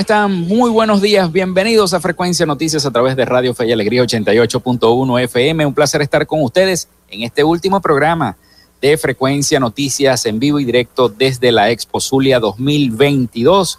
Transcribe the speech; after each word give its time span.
¿Cómo 0.00 0.02
están? 0.02 0.48
Muy 0.48 0.70
buenos 0.70 1.02
días. 1.02 1.30
Bienvenidos 1.30 1.92
a 1.92 2.00
Frecuencia 2.00 2.46
Noticias 2.46 2.86
a 2.86 2.90
través 2.90 3.16
de 3.16 3.26
Radio 3.26 3.54
Fe 3.54 3.66
y 3.66 3.72
Alegría 3.72 4.02
88.1 4.02 5.20
FM. 5.24 5.66
Un 5.66 5.74
placer 5.74 6.00
estar 6.00 6.26
con 6.26 6.42
ustedes 6.42 6.88
en 7.10 7.22
este 7.22 7.44
último 7.44 7.82
programa 7.82 8.34
de 8.80 8.96
Frecuencia 8.96 9.60
Noticias 9.60 10.24
en 10.24 10.38
vivo 10.38 10.58
y 10.58 10.64
directo 10.64 11.10
desde 11.10 11.52
la 11.52 11.70
Expo 11.70 12.00
Zulia 12.00 12.40
2022 12.40 13.78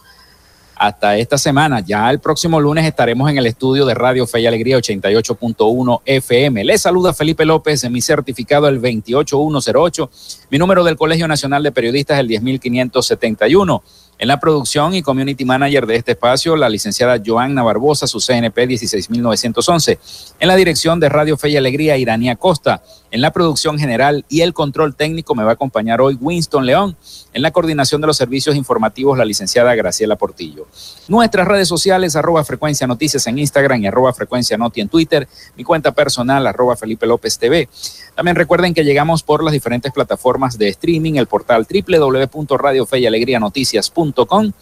hasta 0.76 1.18
esta 1.18 1.40
semana. 1.40 1.80
Ya 1.80 2.12
el 2.12 2.20
próximo 2.20 2.59
lunes 2.59 2.86
estaremos 2.86 3.28
en 3.31 3.40
el 3.40 3.48
estudio 3.48 3.88
de 3.88 3.96
Radio 3.96 4.28
Fe 4.28 4.42
y 4.42 4.46
Alegría 4.46 4.78
88.1 4.78 6.02
FM. 6.06 6.64
Les 6.66 6.81
saluda 6.81 7.16
Felipe 7.16 7.46
López 7.46 7.84
en 7.84 7.94
mi 7.94 8.02
certificado 8.02 8.68
el 8.68 8.80
28108, 8.80 10.09
mi 10.52 10.59
número 10.59 10.84
del 10.84 10.98
Colegio 10.98 11.28
Nacional 11.28 11.64
de 11.64 11.72
Periodistas 11.72 12.20
el 12.20 12.28
10571. 12.28 13.84
En 14.22 14.28
la 14.28 14.40
producción 14.40 14.94
y 14.94 15.02
community 15.02 15.46
manager 15.46 15.88
de 15.88 15.96
este 15.96 16.12
espacio, 16.12 16.56
la 16.56 16.70
licenciada 16.70 17.20
Joanna 17.26 17.64
Barbosa, 17.64 18.06
su 18.06 18.20
CNP 18.20 18.68
16911. 18.68 19.98
En 20.40 20.48
la 20.48 20.56
dirección 20.56 21.00
de 21.00 21.10
Radio 21.10 21.38
Fe 21.38 21.50
y 21.50 21.58
Alegría, 21.58 21.98
Iranía 21.98 22.36
Costa. 22.36 22.84
En 23.12 23.20
la 23.20 23.31
producción 23.31 23.78
general 23.78 24.23
y 24.30 24.40
el 24.40 24.54
control 24.54 24.95
técnico 24.95 25.36
me 25.36 25.44
va 25.44 25.50
a 25.52 25.56
acompañar 25.56 26.00
hoy 26.00 26.17
Winston 26.20 26.66
León. 26.66 26.95
En 27.34 27.42
la 27.42 27.52
coordinación 27.52 28.00
de 28.00 28.08
los 28.08 28.16
servicios 28.16 28.56
informativos, 28.56 29.18
la 29.18 29.26
licenciada 29.26 29.76
Graciela 29.76 30.16
Portillo. 30.16 30.66
Nuestras 31.09 31.45
redes 31.45 31.68
sociales, 31.68 32.16
arroba 32.16 32.45
frecuencia 32.45 32.88
noticias 32.88 33.28
en 33.28 33.38
Instagram 33.38 33.84
y 33.84 33.88
arroba 33.88 34.14
frecuencia 34.14 34.58
noti 34.58 34.80
en 34.80 34.88
Twitter. 34.88 35.28
Mi 35.58 35.66
cuenta 35.66 35.92
personal, 35.92 36.48
arroba 36.48 36.78
Felipe 36.78 37.06
López 37.06 37.38
TV. 37.38 37.68
También 38.16 38.38
recuerden 38.38 38.73
que 38.73 38.86
llegamos 38.86 39.23
por 39.23 39.44
las 39.44 39.52
diferentes 39.52 39.92
plataformas 39.92 40.58
de 40.58 40.70
streaming, 40.70 41.16
el 41.16 41.28
portal 41.28 41.68
www.radiofeyalegrianoticias.com 41.70 44.53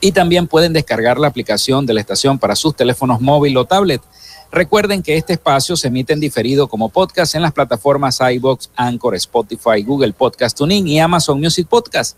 y 0.00 0.12
también 0.12 0.46
pueden 0.46 0.72
descargar 0.72 1.18
la 1.18 1.28
aplicación 1.28 1.84
de 1.84 1.94
la 1.94 2.00
estación 2.00 2.38
para 2.38 2.56
sus 2.56 2.74
teléfonos 2.74 3.20
móvil 3.20 3.56
o 3.56 3.64
tablet. 3.64 4.00
Recuerden 4.50 5.02
que 5.02 5.16
este 5.16 5.34
espacio 5.34 5.76
se 5.76 5.88
emite 5.88 6.14
en 6.14 6.20
diferido 6.20 6.68
como 6.68 6.88
podcast 6.88 7.34
en 7.34 7.42
las 7.42 7.52
plataformas 7.52 8.18
iBox, 8.20 8.70
Anchor, 8.76 9.14
Spotify, 9.16 9.82
Google 9.84 10.14
Podcast 10.14 10.56
Tuning 10.56 10.88
y 10.88 11.00
Amazon 11.00 11.38
Music 11.38 11.68
Podcast. 11.68 12.16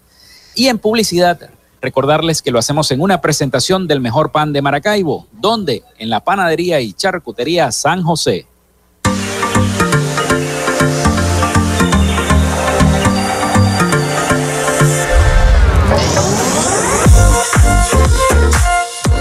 Y 0.55 0.69
en 0.69 0.79
publicidad, 0.79 1.51
recordarles 1.81 2.41
que 2.41 2.53
lo 2.53 2.61
hacemos 2.61 2.91
en 2.93 3.01
una 3.01 3.21
presentación 3.21 3.89
del 3.89 4.01
mejor 4.01 4.31
pan 4.31 4.53
de 4.53 4.63
Maracaibo, 4.63 5.27
donde 5.33 5.83
en 5.99 6.09
la 6.09 6.23
panadería 6.23 6.81
y 6.81 6.93
charcutería 6.93 7.73
San 7.73 8.03
José. 8.03 8.47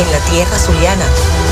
en 0.00 0.10
la 0.10 0.18
tierra 0.30 0.58
zuliana. 0.58 1.06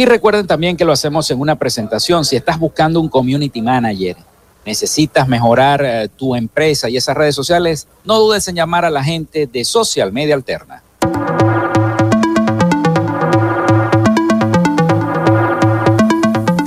Y 0.00 0.06
recuerden 0.06 0.46
también 0.46 0.78
que 0.78 0.84
lo 0.86 0.92
hacemos 0.92 1.30
en 1.30 1.38
una 1.38 1.56
presentación. 1.56 2.24
Si 2.24 2.34
estás 2.34 2.58
buscando 2.58 3.02
un 3.02 3.10
community 3.10 3.60
manager, 3.60 4.16
necesitas 4.64 5.28
mejorar 5.28 5.84
eh, 5.84 6.08
tu 6.16 6.34
empresa 6.34 6.88
y 6.88 6.96
esas 6.96 7.14
redes 7.14 7.34
sociales, 7.34 7.86
no 8.02 8.18
dudes 8.18 8.48
en 8.48 8.54
llamar 8.54 8.86
a 8.86 8.90
la 8.90 9.04
gente 9.04 9.46
de 9.46 9.62
Social 9.62 10.10
Media 10.10 10.34
Alterna. 10.34 10.82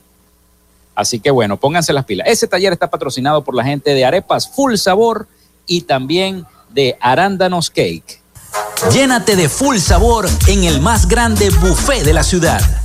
Así 0.96 1.20
que 1.20 1.32
bueno, 1.32 1.58
pónganse 1.58 1.94
las 1.94 2.06
pilas. 2.06 2.28
Ese 2.28 2.48
taller 2.48 2.74
está 2.74 2.90
patrocinado 2.90 3.44
por 3.44 3.56
la 3.56 3.64
gente 3.64 3.94
de 3.94 4.06
Arepas 4.06 4.50
Full 4.50 4.76
Sabor 4.76 5.28
y 5.66 5.82
también 5.82 6.46
de 6.70 6.98
Arándanos 7.00 7.70
Cake. 7.70 8.22
Llénate 8.92 9.36
de 9.36 9.48
full 9.48 9.78
sabor 9.78 10.28
en 10.48 10.64
el 10.64 10.82
más 10.82 11.08
grande 11.08 11.50
buffet 11.50 12.04
de 12.04 12.14
la 12.14 12.24
ciudad. 12.24 12.81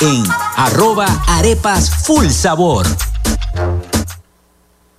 en 0.00 0.24
arroba 0.56 1.06
arepas 1.28 1.90
full 1.90 2.28
sabor. 2.28 2.86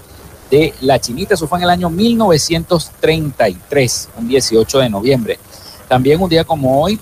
de 0.53 0.73
la 0.83 1.01
Chinita. 1.01 1.35
Eso 1.35 1.49
fue 1.49 1.59
en 1.59 1.65
el 1.65 1.71
año 1.71 1.91
1933, 1.91 4.11
un 4.19 4.29
18 4.29 4.79
de 4.79 4.89
noviembre. 4.89 5.41
También 5.89 6.21
un 6.21 6.29
día 6.29 6.45
como 6.45 6.81
hoy, 6.81 7.01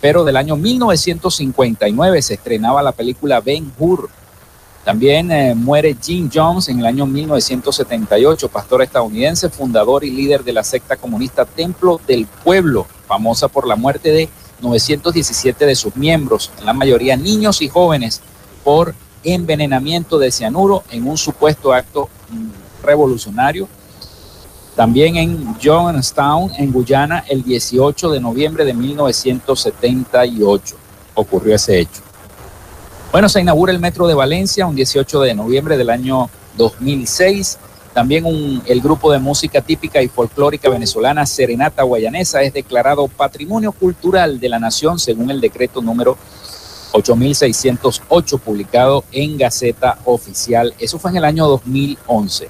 pero 0.00 0.22
del 0.22 0.36
año 0.36 0.54
1959 0.54 2.22
se 2.22 2.34
estrenaba 2.34 2.80
la 2.82 2.92
película 2.92 3.40
Ben 3.40 3.72
Hur 3.76 4.08
también 4.84 5.30
eh, 5.30 5.54
muere 5.54 5.96
Jim 6.02 6.28
Jones 6.32 6.68
en 6.68 6.80
el 6.80 6.86
año 6.86 7.06
1978, 7.06 8.48
pastor 8.48 8.82
estadounidense, 8.82 9.48
fundador 9.48 10.02
y 10.02 10.10
líder 10.10 10.42
de 10.42 10.52
la 10.52 10.64
secta 10.64 10.96
comunista 10.96 11.44
Templo 11.44 12.00
del 12.04 12.26
Pueblo, 12.26 12.88
famosa 13.06 13.46
por 13.46 13.68
la 13.68 13.76
muerte 13.76 14.10
de 14.10 14.28
917 14.60 15.66
de 15.66 15.76
sus 15.76 15.94
miembros, 15.94 16.50
en 16.58 16.66
la 16.66 16.72
mayoría 16.72 17.16
niños 17.16 17.62
y 17.62 17.68
jóvenes, 17.68 18.22
por 18.64 18.96
envenenamiento 19.22 20.18
de 20.18 20.32
cianuro 20.32 20.82
en 20.90 21.06
un 21.06 21.16
supuesto 21.16 21.72
acto 21.72 22.08
revolucionario. 22.82 23.68
También 24.76 25.16
en 25.16 25.56
Johnstown, 25.62 26.52
en 26.56 26.72
Guyana, 26.72 27.24
el 27.28 27.42
18 27.42 28.10
de 28.10 28.20
noviembre 28.20 28.64
de 28.64 28.74
1978 28.74 30.76
ocurrió 31.14 31.54
ese 31.54 31.80
hecho. 31.80 32.02
Bueno, 33.12 33.28
se 33.28 33.42
inaugura 33.42 33.72
el 33.72 33.78
Metro 33.78 34.06
de 34.06 34.14
Valencia 34.14 34.66
un 34.66 34.74
18 34.74 35.20
de 35.20 35.34
noviembre 35.34 35.76
del 35.76 35.90
año 35.90 36.30
2006. 36.56 37.58
También 37.92 38.62
el 38.64 38.80
grupo 38.80 39.12
de 39.12 39.18
música 39.18 39.60
típica 39.60 40.00
y 40.00 40.08
folclórica 40.08 40.70
venezolana 40.70 41.26
Serenata 41.26 41.82
Guayanesa 41.82 42.42
es 42.42 42.54
declarado 42.54 43.06
Patrimonio 43.08 43.72
Cultural 43.72 44.40
de 44.40 44.48
la 44.48 44.58
Nación 44.58 44.98
según 44.98 45.30
el 45.30 45.42
decreto 45.42 45.82
número 45.82 46.16
8608 46.92 48.38
publicado 48.38 49.04
en 49.12 49.36
Gaceta 49.36 49.98
Oficial. 50.06 50.72
Eso 50.78 50.98
fue 50.98 51.10
en 51.10 51.18
el 51.18 51.24
año 51.24 51.46
2011. 51.48 52.48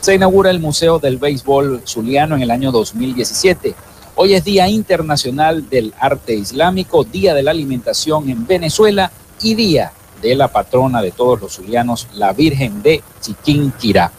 Se 0.00 0.14
inaugura 0.14 0.50
el 0.50 0.60
Museo 0.60 0.98
del 0.98 1.16
Béisbol 1.16 1.82
Zuliano 1.84 2.36
en 2.36 2.42
el 2.42 2.50
año 2.50 2.70
2017. 2.70 3.74
Hoy 4.14 4.34
es 4.34 4.44
Día 4.44 4.68
Internacional 4.68 5.68
del 5.68 5.92
Arte 5.98 6.34
Islámico, 6.34 7.04
Día 7.04 7.34
de 7.34 7.42
la 7.42 7.50
Alimentación 7.50 8.30
en 8.30 8.46
Venezuela 8.46 9.10
y 9.42 9.54
día 9.54 9.92
de 10.22 10.34
la 10.34 10.48
patrona 10.48 11.02
de 11.02 11.10
todos 11.10 11.40
los 11.40 11.54
zulianos, 11.54 12.06
la 12.14 12.32
Virgen 12.32 12.82
de 12.82 13.02
Chiquinquirá. 13.20 14.12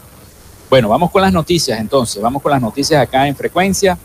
Bueno, 0.68 0.90
vamos 0.90 1.10
con 1.10 1.22
las 1.22 1.32
noticias 1.32 1.80
entonces, 1.80 2.20
vamos 2.22 2.42
con 2.42 2.52
las 2.52 2.60
noticias 2.60 3.00
acá 3.00 3.26
en 3.26 3.34
frecuencia. 3.34 3.98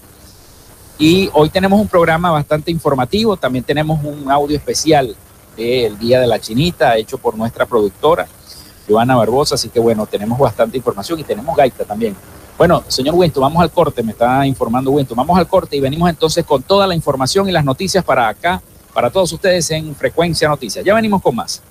Y 0.98 1.30
hoy 1.34 1.50
tenemos 1.50 1.80
un 1.80 1.88
programa 1.88 2.32
bastante 2.32 2.72
informativo, 2.72 3.36
también 3.36 3.66
tenemos 3.66 4.00
un 4.04 4.32
audio 4.32 4.56
especial 4.56 5.16
del 5.58 6.00
Día 6.00 6.22
de 6.22 6.28
la 6.28 6.40
Chinita, 6.40 6.98
hecho 6.98 7.18
por 7.18 7.38
nuestra 7.38 7.66
productora, 7.66 8.28
Joana 8.88 9.16
Barbosa, 9.16 9.56
así 9.56 9.70
que 9.70 9.80
bueno, 9.80 10.06
tenemos 10.06 10.38
bastante 10.38 10.78
información 10.78 11.20
y 11.20 11.24
tenemos 11.24 11.56
gaita 11.56 11.86
también. 11.86 12.16
Bueno, 12.58 12.84
señor 12.88 13.16
Winton, 13.16 13.42
vamos 13.42 13.62
al 13.62 13.72
corte, 13.72 14.04
me 14.04 14.12
está 14.12 14.46
informando 14.46 14.92
Winton, 14.92 15.16
vamos 15.16 15.38
al 15.38 15.48
corte 15.48 15.76
y 15.76 15.80
venimos 15.80 16.10
entonces 16.10 16.46
con 16.46 16.62
toda 16.62 16.86
la 16.86 16.96
información 16.96 17.50
y 17.50 17.52
las 17.52 17.66
noticias 17.66 18.04
para 18.04 18.28
acá 18.28 18.62
para 18.94 19.10
todos 19.10 19.34
ustedes 19.34 19.72
en 19.72 19.96
Frecuencia 19.96 20.48
Noticias. 20.48 20.86
Ya 20.86 20.94
venimos 20.94 21.22
con 21.22 21.36
más. 21.36 21.62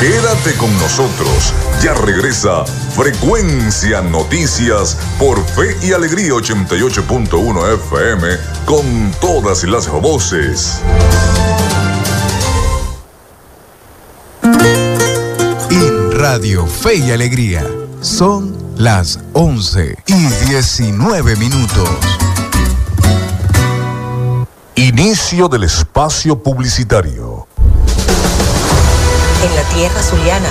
Quédate 0.00 0.54
con 0.58 0.72
nosotros. 0.78 1.52
Ya 1.82 1.92
regresa 1.92 2.64
Frecuencia 2.64 4.00
Noticias 4.00 4.96
por 5.18 5.44
Fe 5.44 5.76
y 5.82 5.92
Alegría 5.92 6.34
88.1 6.34 7.74
FM 7.74 8.28
con 8.64 9.10
todas 9.20 9.64
las 9.64 9.88
voces. 9.88 10.80
Radio 16.30 16.66
Fe 16.66 16.96
y 16.96 17.10
Alegría 17.10 17.66
son 18.02 18.54
las 18.76 19.18
11 19.32 19.96
y 20.08 20.26
19 20.50 21.36
minutos. 21.36 21.88
Inicio 24.74 25.48
del 25.48 25.64
espacio 25.64 26.42
publicitario. 26.42 27.48
En 29.42 29.56
la 29.56 29.62
tierra 29.74 30.02
zuliana, 30.02 30.50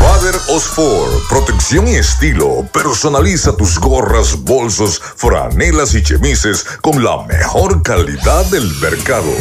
Whoa. 0.00 0.09
Osfor, 0.48 1.08
protección 1.30 1.88
y 1.88 1.94
estilo. 1.94 2.68
Personaliza 2.74 3.56
tus 3.56 3.78
gorras, 3.78 4.42
bolsos, 4.42 5.00
franelas 5.16 5.94
y 5.94 6.02
chemises 6.02 6.66
con 6.82 7.02
la 7.02 7.22
mejor 7.22 7.82
calidad 7.82 8.44
del 8.46 8.70
mercado. 8.80 9.32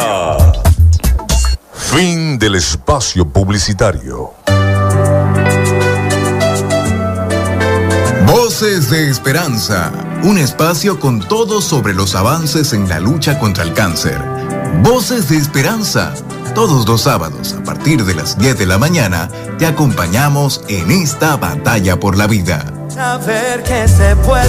Fin 1.74 2.38
del 2.38 2.56
espacio 2.56 3.28
publicitario. 3.28 4.34
Voces 8.28 8.90
de 8.92 9.10
Esperanza, 9.10 9.92
un 10.24 10.38
espacio 10.38 11.00
con 11.00 11.20
todo 11.20 11.62
sobre 11.62 11.94
los 11.94 12.14
avances 12.16 12.74
en 12.74 12.88
la 12.88 13.00
lucha 13.00 13.40
contra 13.40 13.64
el 13.64 13.74
cáncer. 13.74 14.22
Voces 14.84 15.30
de 15.30 15.38
Esperanza, 15.38 16.14
todos 16.54 16.88
los 16.88 17.02
sábados 17.02 17.54
a 17.54 17.64
partir 17.64 18.06
de 18.06 18.14
las 18.14 18.38
10 18.38 18.60
de 18.60 18.66
la 18.68 18.78
mañana 18.78 19.30
te 19.58 19.66
acompañamos 19.66 20.62
en 20.68 20.92
esta 20.92 21.38
batalla 21.38 22.00
por 22.00 22.18
la 22.18 22.28
vida. 22.28 22.81
Saber 22.94 23.64
que 23.64 23.88
se 23.88 24.18
puede, 24.18 24.44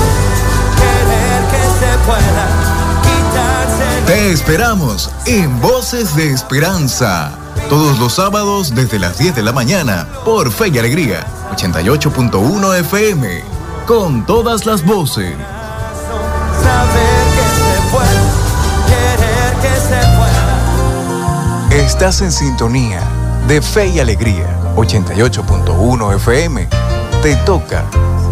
querer 0.75 1.42
que 1.49 1.62
se 1.78 1.96
pueda, 2.04 2.49
quitarse. 3.02 4.02
Te 4.06 4.32
esperamos 4.32 5.11
en 5.26 5.61
Voces 5.61 6.16
de 6.16 6.32
Esperanza. 6.32 7.38
Todos 7.68 8.00
los 8.00 8.14
sábados 8.14 8.75
desde 8.75 8.99
las 8.99 9.18
10 9.18 9.37
de 9.37 9.42
la 9.44 9.52
mañana 9.52 10.08
por 10.25 10.50
Fe 10.50 10.68
y 10.68 10.78
Alegría 10.78 11.25
88.1 11.52 12.80
FM. 12.80 13.44
Con 13.87 14.26
todas 14.26 14.66
las 14.66 14.84
voces. 14.84 15.37
Saber 16.62 17.25
que 17.37 17.46
se 17.58 17.80
puede, 17.92 18.18
querer 18.88 19.54
que 19.62 19.75
se 19.80 20.00
pueda. 20.16 21.87
Estás 21.87 22.20
en 22.22 22.32
sintonía 22.32 23.02
de 23.46 23.62
Fe 23.62 23.87
y 23.87 24.00
Alegría 24.00 24.58
88.1 24.75 26.16
FM. 26.16 26.68
Te 27.22 27.37
toca 27.37 27.84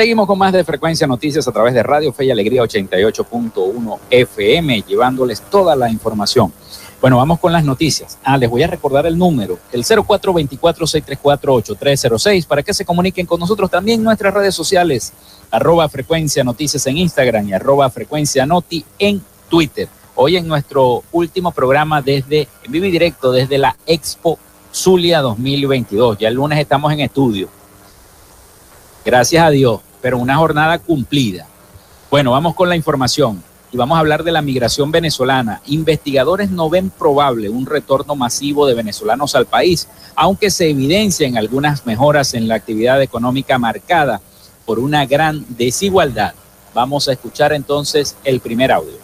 Seguimos 0.00 0.26
con 0.26 0.38
más 0.38 0.54
de 0.54 0.64
Frecuencia 0.64 1.06
Noticias 1.06 1.46
a 1.46 1.52
través 1.52 1.74
de 1.74 1.82
Radio 1.82 2.10
Fe 2.10 2.24
y 2.24 2.30
Alegría 2.30 2.62
88.1 2.62 3.98
FM, 4.08 4.82
llevándoles 4.88 5.42
toda 5.42 5.76
la 5.76 5.90
información. 5.90 6.50
Bueno, 7.02 7.18
vamos 7.18 7.38
con 7.38 7.52
las 7.52 7.64
noticias. 7.64 8.16
Ah, 8.24 8.38
les 8.38 8.48
voy 8.48 8.62
a 8.62 8.66
recordar 8.66 9.04
el 9.04 9.18
número, 9.18 9.58
el 9.72 9.84
0424-634-8306, 9.84 12.46
para 12.46 12.62
que 12.62 12.72
se 12.72 12.86
comuniquen 12.86 13.26
con 13.26 13.40
nosotros 13.40 13.70
también 13.70 14.00
en 14.00 14.04
nuestras 14.04 14.32
redes 14.32 14.54
sociales, 14.54 15.12
arroba 15.50 15.86
Frecuencia 15.90 16.42
Noticias 16.44 16.86
en 16.86 16.96
Instagram 16.96 17.50
y 17.50 17.52
arroba 17.52 17.90
Frecuencia 17.90 18.46
Noti 18.46 18.82
en 18.98 19.20
Twitter. 19.50 19.86
Hoy 20.14 20.38
en 20.38 20.48
nuestro 20.48 21.04
último 21.12 21.52
programa 21.52 22.00
desde, 22.00 22.48
en 22.64 22.72
vivo 22.72 22.86
y 22.86 22.90
directo, 22.90 23.32
desde 23.32 23.58
la 23.58 23.76
Expo 23.84 24.38
Zulia 24.72 25.20
2022. 25.20 26.16
Ya 26.16 26.28
el 26.28 26.36
lunes 26.36 26.58
estamos 26.58 26.90
en 26.90 27.00
estudio 27.00 27.50
Gracias 29.04 29.42
a 29.42 29.48
Dios, 29.48 29.80
pero 30.00 30.18
una 30.18 30.36
jornada 30.36 30.78
cumplida. 30.78 31.46
Bueno, 32.10 32.32
vamos 32.32 32.54
con 32.54 32.68
la 32.68 32.76
información 32.76 33.42
y 33.72 33.76
vamos 33.76 33.96
a 33.96 34.00
hablar 34.00 34.24
de 34.24 34.32
la 34.32 34.42
migración 34.42 34.90
venezolana. 34.90 35.62
Investigadores 35.66 36.50
no 36.50 36.68
ven 36.68 36.90
probable 36.90 37.48
un 37.48 37.66
retorno 37.66 38.16
masivo 38.16 38.66
de 38.66 38.74
venezolanos 38.74 39.34
al 39.34 39.46
país, 39.46 39.88
aunque 40.16 40.50
se 40.50 40.70
evidencian 40.70 41.36
algunas 41.36 41.86
mejoras 41.86 42.34
en 42.34 42.48
la 42.48 42.56
actividad 42.56 43.00
económica 43.00 43.58
marcada 43.58 44.20
por 44.66 44.78
una 44.78 45.06
gran 45.06 45.44
desigualdad. 45.48 46.34
Vamos 46.74 47.08
a 47.08 47.12
escuchar 47.12 47.52
entonces 47.52 48.16
el 48.24 48.40
primer 48.40 48.72
audio. 48.72 48.99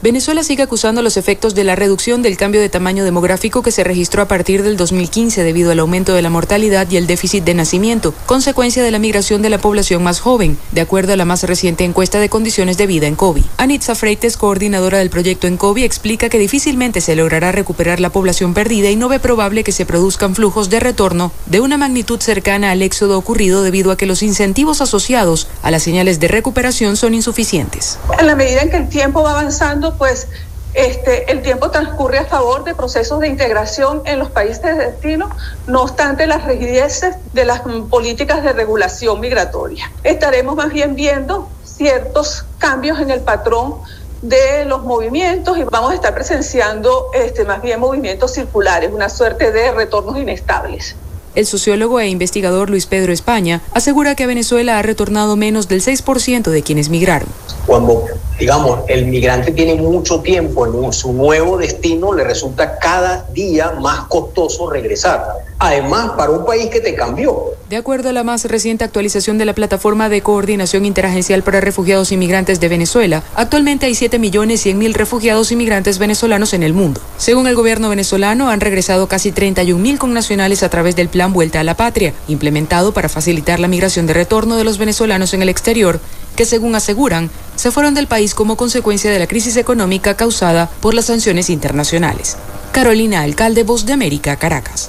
Venezuela 0.00 0.44
sigue 0.44 0.62
acusando 0.62 1.02
los 1.02 1.16
efectos 1.16 1.56
de 1.56 1.64
la 1.64 1.74
reducción 1.74 2.22
del 2.22 2.36
cambio 2.36 2.60
de 2.60 2.68
tamaño 2.68 3.02
demográfico 3.02 3.64
que 3.64 3.72
se 3.72 3.82
registró 3.82 4.22
a 4.22 4.28
partir 4.28 4.62
del 4.62 4.76
2015 4.76 5.42
debido 5.42 5.72
al 5.72 5.80
aumento 5.80 6.14
de 6.14 6.22
la 6.22 6.30
mortalidad 6.30 6.88
y 6.88 6.96
el 6.96 7.08
déficit 7.08 7.42
de 7.42 7.54
nacimiento, 7.54 8.14
consecuencia 8.24 8.84
de 8.84 8.92
la 8.92 9.00
migración 9.00 9.42
de 9.42 9.50
la 9.50 9.58
población 9.58 10.04
más 10.04 10.20
joven, 10.20 10.56
de 10.70 10.82
acuerdo 10.82 11.14
a 11.14 11.16
la 11.16 11.24
más 11.24 11.42
reciente 11.42 11.82
encuesta 11.82 12.20
de 12.20 12.28
condiciones 12.28 12.78
de 12.78 12.86
vida 12.86 13.08
en 13.08 13.16
COVID. 13.16 13.42
Anitza 13.56 13.96
Freites, 13.96 14.36
coordinadora 14.36 14.98
del 14.98 15.10
proyecto 15.10 15.48
en 15.48 15.56
COVID, 15.56 15.82
explica 15.82 16.28
que 16.28 16.38
difícilmente 16.38 17.00
se 17.00 17.16
logrará 17.16 17.50
recuperar 17.50 17.98
la 17.98 18.10
población 18.10 18.54
perdida 18.54 18.90
y 18.90 18.94
no 18.94 19.08
ve 19.08 19.18
probable 19.18 19.64
que 19.64 19.72
se 19.72 19.84
produzcan 19.84 20.36
flujos 20.36 20.70
de 20.70 20.78
retorno 20.78 21.32
de 21.46 21.60
una 21.60 21.76
magnitud 21.76 22.20
cercana 22.20 22.70
al 22.70 22.82
éxodo 22.82 23.18
ocurrido 23.18 23.64
debido 23.64 23.90
a 23.90 23.96
que 23.96 24.06
los 24.06 24.22
incentivos 24.22 24.80
asociados 24.80 25.48
a 25.64 25.72
las 25.72 25.82
señales 25.82 26.20
de 26.20 26.28
recuperación 26.28 26.96
son 26.96 27.14
insuficientes. 27.14 27.98
En 28.16 28.28
la 28.28 28.36
medida 28.36 28.62
en 28.62 28.70
que 28.70 28.76
el 28.76 28.88
tiempo 28.88 29.24
va 29.24 29.32
avanzando, 29.32 29.87
pues 29.94 30.28
este, 30.74 31.30
el 31.32 31.42
tiempo 31.42 31.70
transcurre 31.70 32.18
a 32.18 32.24
favor 32.24 32.62
de 32.64 32.74
procesos 32.74 33.20
de 33.20 33.28
integración 33.28 34.02
en 34.04 34.18
los 34.18 34.30
países 34.30 34.62
de 34.62 34.74
destino, 34.74 35.30
no 35.66 35.82
obstante 35.82 36.26
las 36.26 36.44
rigideces 36.44 37.16
de 37.32 37.44
las 37.44 37.62
políticas 37.90 38.42
de 38.42 38.52
regulación 38.52 39.18
migratoria. 39.20 39.90
Estaremos 40.04 40.56
más 40.56 40.70
bien 40.70 40.94
viendo 40.94 41.48
ciertos 41.64 42.44
cambios 42.58 43.00
en 43.00 43.10
el 43.10 43.20
patrón 43.20 43.76
de 44.22 44.64
los 44.64 44.82
movimientos 44.82 45.56
y 45.58 45.64
vamos 45.64 45.92
a 45.92 45.94
estar 45.94 46.14
presenciando 46.14 47.06
este, 47.14 47.44
más 47.44 47.62
bien 47.62 47.80
movimientos 47.80 48.32
circulares, 48.32 48.90
una 48.92 49.08
suerte 49.08 49.52
de 49.52 49.70
retornos 49.72 50.18
inestables. 50.18 50.96
El 51.34 51.46
sociólogo 51.46 52.00
e 52.00 52.08
investigador 52.08 52.70
Luis 52.70 52.86
Pedro 52.86 53.12
España 53.12 53.60
asegura 53.72 54.14
que 54.14 54.24
a 54.24 54.26
Venezuela 54.26 54.78
ha 54.78 54.82
retornado 54.82 55.36
menos 55.36 55.68
del 55.68 55.82
6% 55.82 56.50
de 56.50 56.62
quienes 56.62 56.88
migraron. 56.88 57.28
Cuando, 57.66 58.04
digamos, 58.38 58.80
el 58.88 59.06
migrante 59.06 59.52
tiene 59.52 59.74
mucho 59.74 60.20
tiempo 60.20 60.66
en 60.66 60.92
su 60.92 61.12
nuevo 61.12 61.58
destino, 61.58 62.14
le 62.14 62.24
resulta 62.24 62.78
cada 62.78 63.26
día 63.32 63.72
más 63.72 64.06
costoso 64.08 64.70
regresar. 64.70 65.22
Además, 65.60 66.12
para 66.16 66.30
un 66.30 66.46
país 66.46 66.66
que 66.66 66.80
te 66.80 66.94
cambió. 66.94 67.36
De 67.68 67.76
acuerdo 67.76 68.08
a 68.08 68.12
la 68.12 68.22
más 68.22 68.44
reciente 68.44 68.84
actualización 68.84 69.38
de 69.38 69.44
la 69.44 69.54
Plataforma 69.54 70.08
de 70.08 70.22
Coordinación 70.22 70.84
Interagencial 70.84 71.42
para 71.42 71.60
Refugiados 71.60 72.12
Inmigrantes 72.12 72.60
de 72.60 72.68
Venezuela, 72.68 73.22
actualmente 73.34 73.86
hay 73.86 73.92
7.100.000 73.92 74.94
refugiados 74.94 75.50
inmigrantes 75.52 75.98
venezolanos 75.98 76.54
en 76.54 76.62
el 76.62 76.72
mundo. 76.72 77.00
Según 77.16 77.46
el 77.46 77.56
gobierno 77.56 77.88
venezolano, 77.88 78.48
han 78.48 78.60
regresado 78.60 79.08
casi 79.08 79.32
31.000 79.32 79.98
connacionales 79.98 80.62
a 80.62 80.70
través 80.70 80.96
del 80.96 81.08
Plan 81.08 81.32
Vuelta 81.32 81.60
a 81.60 81.64
la 81.64 81.76
Patria, 81.76 82.14
implementado 82.28 82.92
para 82.92 83.08
facilitar 83.08 83.60
la 83.60 83.68
migración 83.68 84.06
de 84.06 84.14
retorno 84.14 84.56
de 84.56 84.64
los 84.64 84.78
venezolanos 84.78 85.34
en 85.34 85.42
el 85.42 85.48
exterior 85.48 86.00
que 86.36 86.44
según 86.44 86.76
aseguran, 86.76 87.30
se 87.56 87.72
fueron 87.72 87.94
del 87.94 88.06
país 88.06 88.32
como 88.32 88.56
consecuencia 88.56 89.10
de 89.10 89.18
la 89.18 89.26
crisis 89.26 89.56
económica 89.56 90.16
causada 90.16 90.70
por 90.80 90.94
las 90.94 91.06
sanciones 91.06 91.50
internacionales. 91.50 92.36
Carolina 92.70 93.22
Alcalde, 93.22 93.64
Voz 93.64 93.86
de 93.86 93.92
América, 93.92 94.36
Caracas. 94.36 94.88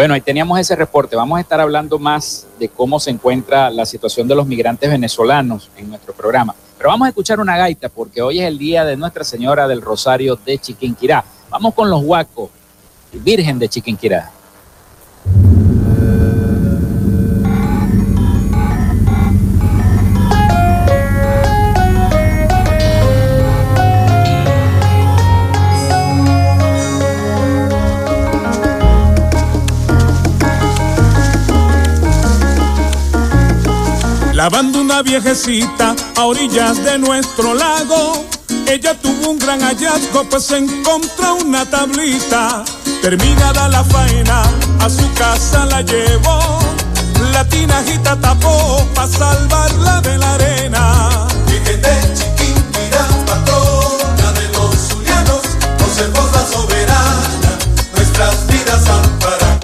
Bueno, 0.00 0.14
ahí 0.14 0.22
teníamos 0.22 0.58
ese 0.58 0.74
reporte. 0.76 1.14
Vamos 1.14 1.36
a 1.36 1.42
estar 1.42 1.60
hablando 1.60 1.98
más 1.98 2.46
de 2.58 2.70
cómo 2.70 2.98
se 2.98 3.10
encuentra 3.10 3.68
la 3.68 3.84
situación 3.84 4.26
de 4.26 4.34
los 4.34 4.46
migrantes 4.46 4.88
venezolanos 4.88 5.68
en 5.76 5.90
nuestro 5.90 6.14
programa. 6.14 6.54
Pero 6.78 6.88
vamos 6.88 7.04
a 7.04 7.08
escuchar 7.10 7.38
una 7.38 7.58
gaita 7.58 7.90
porque 7.90 8.22
hoy 8.22 8.40
es 8.40 8.46
el 8.46 8.56
día 8.56 8.82
de 8.86 8.96
Nuestra 8.96 9.24
Señora 9.24 9.68
del 9.68 9.82
Rosario 9.82 10.36
de 10.36 10.56
Chiquinquirá. 10.56 11.22
Vamos 11.50 11.74
con 11.74 11.90
los 11.90 12.02
huacos, 12.02 12.48
Virgen 13.12 13.58
de 13.58 13.68
Chiquinquirá. 13.68 14.30
Lavando 34.40 34.80
una 34.80 35.02
viejecita 35.02 35.94
a 36.16 36.24
orillas 36.24 36.82
de 36.82 36.96
nuestro 36.96 37.52
lago, 37.52 38.24
ella 38.66 38.94
tuvo 38.98 39.32
un 39.32 39.38
gran 39.38 39.60
hallazgo, 39.60 40.24
pues 40.30 40.50
encontró 40.52 41.34
una 41.44 41.66
tablita. 41.66 42.64
Terminada 43.02 43.68
la 43.68 43.84
faena, 43.84 44.42
a 44.80 44.88
su 44.88 45.12
casa 45.12 45.66
la 45.66 45.82
llevó. 45.82 46.58
La 47.34 47.46
tinajita 47.50 48.18
tapó 48.18 48.82
para 48.94 49.08
salvarla 49.08 50.00
de 50.00 50.16
la 50.16 50.32
arena. 50.32 51.28
De 51.44 52.14
Chiquinquirá, 52.14 53.06
patrona 53.26 54.32
de 54.40 54.48
los 54.54 54.74
zulianos, 54.88 55.42
conservó 55.78 56.30
la 56.32 56.46
soberana, 56.46 57.58
nuestras 57.94 58.46
vidas 58.46 58.88
ampara 58.88 59.60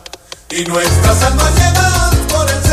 y 0.51 0.65
nuestras 0.65 1.23
almas 1.23 1.51
llevan 1.55 2.27
por 2.29 2.51
el 2.51 2.65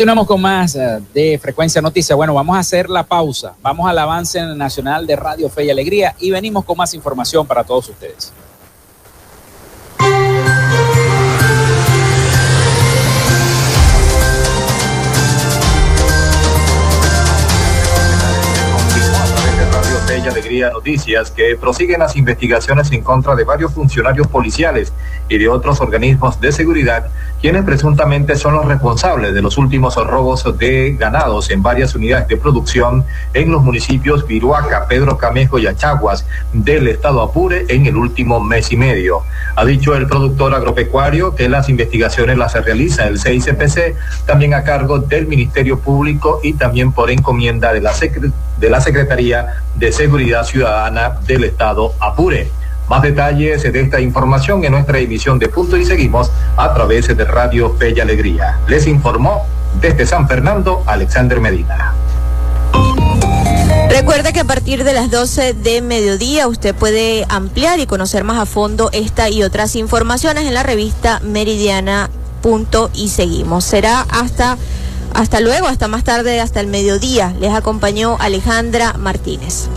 Continuamos 0.00 0.26
con 0.26 0.40
más 0.40 0.74
eh, 0.76 0.98
de 1.12 1.38
Frecuencia 1.38 1.82
Noticias. 1.82 2.16
Bueno, 2.16 2.32
vamos 2.32 2.56
a 2.56 2.60
hacer 2.60 2.88
la 2.88 3.02
pausa. 3.02 3.54
Vamos 3.60 3.86
al 3.86 3.98
avance 3.98 4.40
nacional 4.40 5.06
de 5.06 5.14
Radio 5.14 5.50
Fe 5.50 5.66
y 5.66 5.70
Alegría 5.70 6.16
y 6.18 6.30
venimos 6.30 6.64
con 6.64 6.78
más 6.78 6.94
información 6.94 7.46
para 7.46 7.64
todos 7.64 7.90
ustedes. 7.90 8.32
Noticias 20.68 21.30
que 21.30 21.56
prosiguen 21.58 22.00
las 22.00 22.16
investigaciones 22.16 22.92
en 22.92 23.02
contra 23.02 23.34
de 23.34 23.44
varios 23.44 23.72
funcionarios 23.72 24.26
policiales 24.26 24.92
y 25.28 25.38
de 25.38 25.48
otros 25.48 25.80
organismos 25.80 26.40
de 26.40 26.52
seguridad, 26.52 27.06
quienes 27.40 27.64
presuntamente 27.64 28.36
son 28.36 28.54
los 28.54 28.66
responsables 28.66 29.32
de 29.32 29.40
los 29.40 29.56
últimos 29.56 29.94
robos 29.96 30.44
de 30.58 30.96
ganados 30.98 31.50
en 31.50 31.62
varias 31.62 31.94
unidades 31.94 32.28
de 32.28 32.36
producción 32.36 33.04
en 33.32 33.50
los 33.50 33.62
municipios 33.62 34.26
Viruaca, 34.26 34.86
Pedro 34.88 35.16
Camejo 35.16 35.58
y 35.58 35.66
Achaguas 35.66 36.26
del 36.52 36.88
estado 36.88 37.22
Apure 37.22 37.64
en 37.68 37.86
el 37.86 37.96
último 37.96 38.40
mes 38.40 38.72
y 38.72 38.76
medio. 38.76 39.22
Ha 39.56 39.64
dicho 39.64 39.94
el 39.94 40.06
productor 40.06 40.54
agropecuario 40.54 41.34
que 41.34 41.48
las 41.48 41.68
investigaciones 41.68 42.36
las 42.36 42.52
realiza 42.64 43.06
el 43.06 43.18
CICPC, 43.20 43.94
también 44.26 44.54
a 44.54 44.64
cargo 44.64 44.98
del 44.98 45.26
Ministerio 45.26 45.78
Público 45.78 46.40
y 46.42 46.54
también 46.54 46.92
por 46.92 47.10
encomienda 47.10 47.72
de 47.72 47.80
la, 47.80 47.92
secre- 47.92 48.32
de 48.60 48.70
la 48.70 48.80
Secretaría 48.80 49.62
de 49.74 49.90
Seguridad 49.90 50.44
Ciudadana 50.44 51.18
del 51.26 51.44
estado 51.44 51.94
Apure. 51.98 52.50
Más 52.88 53.02
detalles 53.02 53.62
de 53.62 53.80
esta 53.80 54.00
información 54.00 54.64
en 54.64 54.72
nuestra 54.72 54.98
emisión 54.98 55.38
de 55.38 55.48
Punto 55.48 55.76
y 55.76 55.84
Seguimos 55.84 56.30
a 56.56 56.74
través 56.74 57.08
de 57.08 57.24
Radio 57.24 57.74
Fe 57.78 58.00
Alegría. 58.00 58.58
Les 58.68 58.86
informó 58.86 59.46
desde 59.80 60.06
San 60.06 60.28
Fernando 60.28 60.82
Alexander 60.86 61.40
Medina. 61.40 61.94
Recuerde 63.88 64.32
que 64.32 64.40
a 64.40 64.44
partir 64.44 64.84
de 64.84 64.92
las 64.92 65.10
12 65.10 65.54
de 65.54 65.82
mediodía 65.82 66.48
usted 66.48 66.74
puede 66.74 67.26
ampliar 67.28 67.80
y 67.80 67.86
conocer 67.86 68.24
más 68.24 68.38
a 68.38 68.46
fondo 68.46 68.90
esta 68.92 69.28
y 69.30 69.42
otras 69.42 69.76
informaciones 69.76 70.44
en 70.44 70.54
la 70.54 70.62
revista 70.62 71.20
Meridiana. 71.20 72.10
Punto 72.42 72.90
y 72.94 73.08
seguimos. 73.08 73.64
Será 73.64 74.06
hasta 74.10 74.56
hasta 75.14 75.40
luego, 75.40 75.66
hasta 75.66 75.88
más 75.88 76.04
tarde, 76.04 76.40
hasta 76.40 76.60
el 76.60 76.66
mediodía. 76.66 77.34
Les 77.40 77.52
acompañó 77.52 78.16
Alejandra 78.20 78.94
Martínez. 78.94 79.68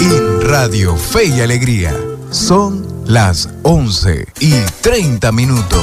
En 0.00 0.40
Radio 0.42 0.96
Fe 0.96 1.26
y 1.26 1.40
Alegría 1.40 1.94
son 2.30 2.86
las 3.06 3.48
11 3.62 4.26
y 4.40 4.54
30 4.80 5.32
minutos. 5.32 5.82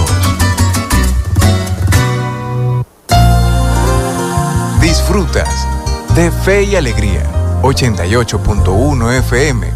Disfrutas 4.81 5.67
de 6.15 6.31
Fe 6.31 6.63
y 6.63 6.75
Alegría 6.75 7.23
88.1 7.61 9.19
FM. 9.19 9.67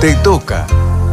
Te 0.00 0.14
toca 0.16 0.66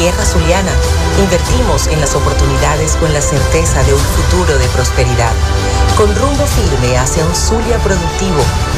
Tierra 0.00 0.24
zuliana, 0.24 0.72
invertimos 1.18 1.86
en 1.88 2.00
las 2.00 2.14
oportunidades 2.14 2.96
con 2.96 3.12
la 3.12 3.20
certeza 3.20 3.82
de 3.82 3.92
un 3.92 4.00
futuro 4.00 4.58
de 4.58 4.66
prosperidad. 4.68 5.34
Con 5.98 6.16
rumbo 6.16 6.46
firme 6.46 6.96
hacia 6.96 7.22
un 7.22 7.34
Zulia 7.36 7.76
productivo, 7.80 8.40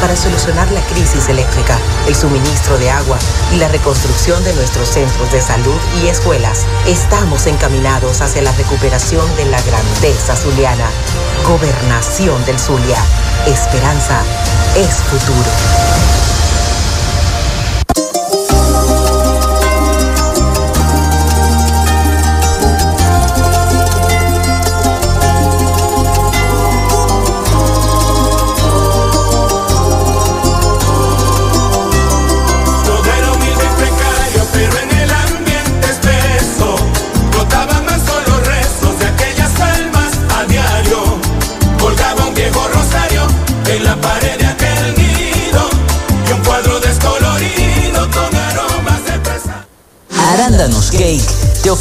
para 0.00 0.16
solucionar 0.16 0.70
la 0.72 0.80
crisis 0.86 1.28
eléctrica, 1.28 1.78
el 2.06 2.14
suministro 2.14 2.78
de 2.78 2.90
agua 2.90 3.18
y 3.52 3.56
la 3.56 3.68
reconstrucción 3.68 4.42
de 4.44 4.52
nuestros 4.54 4.88
centros 4.88 5.30
de 5.32 5.40
salud 5.40 5.78
y 6.02 6.08
escuelas. 6.08 6.66
Estamos 6.86 7.46
encaminados 7.46 8.20
hacia 8.20 8.42
la 8.42 8.52
recuperación 8.52 9.24
de 9.36 9.46
la 9.46 9.60
grandeza 9.62 10.36
zuliana. 10.36 10.90
Gobernación 11.46 12.44
del 12.44 12.58
Zulia. 12.58 12.98
Esperanza 13.46 14.22
es 14.76 14.94
futuro. 15.02 16.31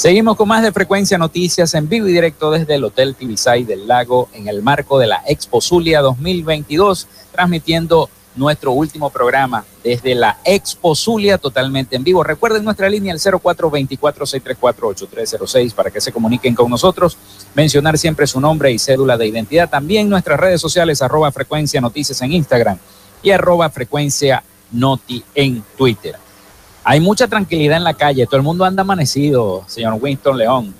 Seguimos 0.05 0.37
con 0.37 0.47
más 0.47 0.61
de 0.61 0.71
Frecuencia 0.71 1.17
Noticias 1.17 1.73
en 1.73 1.89
vivo 1.89 2.07
y 2.07 2.13
directo 2.13 2.51
desde 2.51 2.75
el 2.75 2.83
Hotel 2.83 3.15
Tibisay 3.15 3.63
del 3.63 3.87
Lago 3.87 4.29
en 4.33 4.47
el 4.47 4.61
marco 4.61 4.99
de 4.99 5.07
la 5.07 5.23
Expo 5.25 5.61
Zulia 5.61 6.01
2022, 6.01 7.07
transmitiendo 7.31 8.07
nuestro 8.35 8.73
último 8.73 9.09
programa 9.09 9.65
desde 9.83 10.13
la 10.13 10.37
Expo 10.45 10.93
Zulia 10.93 11.39
totalmente 11.39 11.95
en 11.95 12.03
vivo. 12.03 12.23
Recuerden 12.23 12.63
nuestra 12.63 12.87
línea 12.87 13.13
el 13.13 13.19
0424-634-8306 13.19 15.73
para 15.73 15.89
que 15.89 15.99
se 15.99 16.11
comuniquen 16.11 16.53
con 16.53 16.69
nosotros, 16.69 17.17
mencionar 17.55 17.97
siempre 17.97 18.27
su 18.27 18.39
nombre 18.39 18.71
y 18.71 18.77
cédula 18.77 19.17
de 19.17 19.25
identidad. 19.25 19.71
También 19.71 20.07
nuestras 20.07 20.39
redes 20.39 20.61
sociales 20.61 21.01
arroba 21.01 21.31
frecuencia 21.31 21.81
noticias 21.81 22.21
en 22.21 22.31
Instagram 22.31 22.77
y 23.23 23.31
arroba 23.31 23.71
frecuencia 23.71 24.43
noti 24.71 25.23
en 25.33 25.63
Twitter. 25.75 26.23
Hay 26.88 27.00
mucha 27.00 27.28
tranquilidad 27.28 27.78
en 27.78 27.84
la 27.84 27.95
calle, 27.95 28.28
todo 28.28 28.38
el 28.38 28.43
mundo 28.43 28.63
anda 28.63 28.84
amanecido, 28.84 29.63
señor 29.65 29.98
Winston 30.00 30.38
León. 30.38 30.76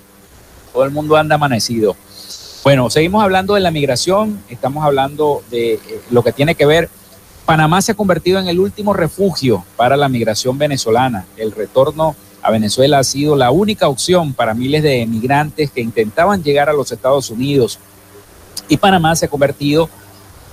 Todo 0.72 0.84
el 0.84 0.92
mundo 0.92 1.16
anda 1.16 1.34
amanecido. 1.34 1.96
Bueno, 2.62 2.88
seguimos 2.90 3.24
hablando 3.24 3.54
de 3.54 3.60
la 3.60 3.72
migración, 3.72 4.40
estamos 4.48 4.84
hablando 4.84 5.42
de 5.50 5.74
eh, 5.74 5.80
lo 6.10 6.22
que 6.22 6.30
tiene 6.30 6.54
que 6.54 6.64
ver. 6.64 6.88
Panamá 7.44 7.82
se 7.82 7.90
ha 7.90 7.96
convertido 7.96 8.38
en 8.38 8.46
el 8.46 8.60
último 8.60 8.92
refugio 8.92 9.64
para 9.76 9.96
la 9.96 10.08
migración 10.08 10.56
venezolana. 10.56 11.26
El 11.36 11.50
retorno 11.50 12.14
a 12.40 12.52
Venezuela 12.52 13.00
ha 13.00 13.04
sido 13.04 13.34
la 13.34 13.50
única 13.50 13.88
opción 13.88 14.32
para 14.32 14.54
miles 14.54 14.84
de 14.84 15.02
emigrantes 15.02 15.72
que 15.72 15.80
intentaban 15.80 16.44
llegar 16.44 16.68
a 16.68 16.72
los 16.72 16.92
Estados 16.92 17.30
Unidos. 17.30 17.80
Y 18.68 18.76
Panamá 18.76 19.16
se 19.16 19.26
ha 19.26 19.28
convertido 19.28 19.84
en 19.84 20.05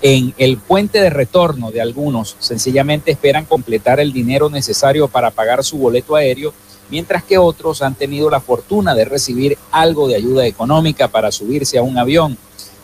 el 0.04 0.58
puente 0.58 1.00
de 1.00 1.10
retorno 1.10 1.72
de 1.72 1.80
algunos 1.80 2.36
sencillamente 2.40 3.10
esperan 3.10 3.46
completar 3.46 4.02
el 4.02 4.12
dinero 4.12 4.50
necesario 4.50 5.08
para 5.08 5.32
pagar 5.32 5.64
su 5.64 5.78
boleto 5.78 6.18
aéreo, 6.18 6.54
mientras 6.90 7.24
que 7.24 7.38
otros 7.38 7.82
han 7.82 7.96
tenido 7.96 8.30
la 8.30 8.42
fortuna 8.42 8.96
de 8.96 9.06
recibir 9.06 9.58
algo 9.72 10.10
de 10.10 10.16
ayuda 10.16 10.46
económica 10.46 11.08
para 11.08 11.32
subirse 11.32 11.78
a 11.78 11.84
un 11.84 11.98
avión. 11.98 12.38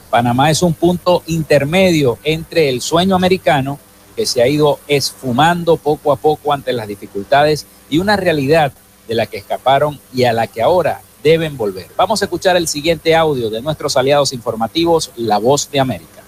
Panamá 0.09 0.49
es 0.49 0.63
un 0.63 0.73
punto 0.73 1.21
intermedio 1.27 2.17
entre 2.23 2.69
el 2.69 2.79
sueño 2.79 3.17
americano, 3.17 3.79
que 4.15 4.25
se 4.25 4.41
ha 4.41 4.47
ido 4.47 4.79
esfumando 4.87 5.75
poco 5.75 6.13
a 6.13 6.15
poco 6.15 6.53
ante 6.53 6.71
las 6.71 6.87
dificultades, 6.87 7.65
y 7.89 7.99
una 7.99 8.15
realidad 8.15 8.71
de 9.09 9.15
la 9.15 9.25
que 9.25 9.37
escaparon 9.37 9.99
y 10.13 10.23
a 10.23 10.31
la 10.31 10.47
que 10.47 10.61
ahora 10.61 11.01
deben 11.21 11.57
volver. 11.57 11.87
Vamos 11.97 12.21
a 12.21 12.25
escuchar 12.25 12.55
el 12.55 12.69
siguiente 12.69 13.13
audio 13.13 13.49
de 13.49 13.61
nuestros 13.61 13.97
aliados 13.97 14.31
informativos, 14.31 15.11
La 15.17 15.37
Voz 15.37 15.69
de 15.69 15.81
América. 15.81 16.18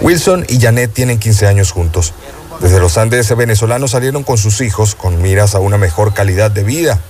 Wilson 0.00 0.44
y 0.48 0.60
Janet 0.60 0.92
tienen 0.92 1.18
15 1.18 1.46
años 1.46 1.72
juntos. 1.72 2.12
Desde 2.60 2.80
los 2.80 2.98
Andes 2.98 3.34
venezolanos 3.36 3.92
salieron 3.92 4.22
con 4.22 4.38
sus 4.38 4.60
hijos 4.60 4.94
con 4.94 5.20
miras 5.20 5.54
a 5.54 5.60
una 5.60 5.78
mejor 5.78 6.14
calidad 6.14 6.50
de 6.50 6.64
vida. 6.64 7.00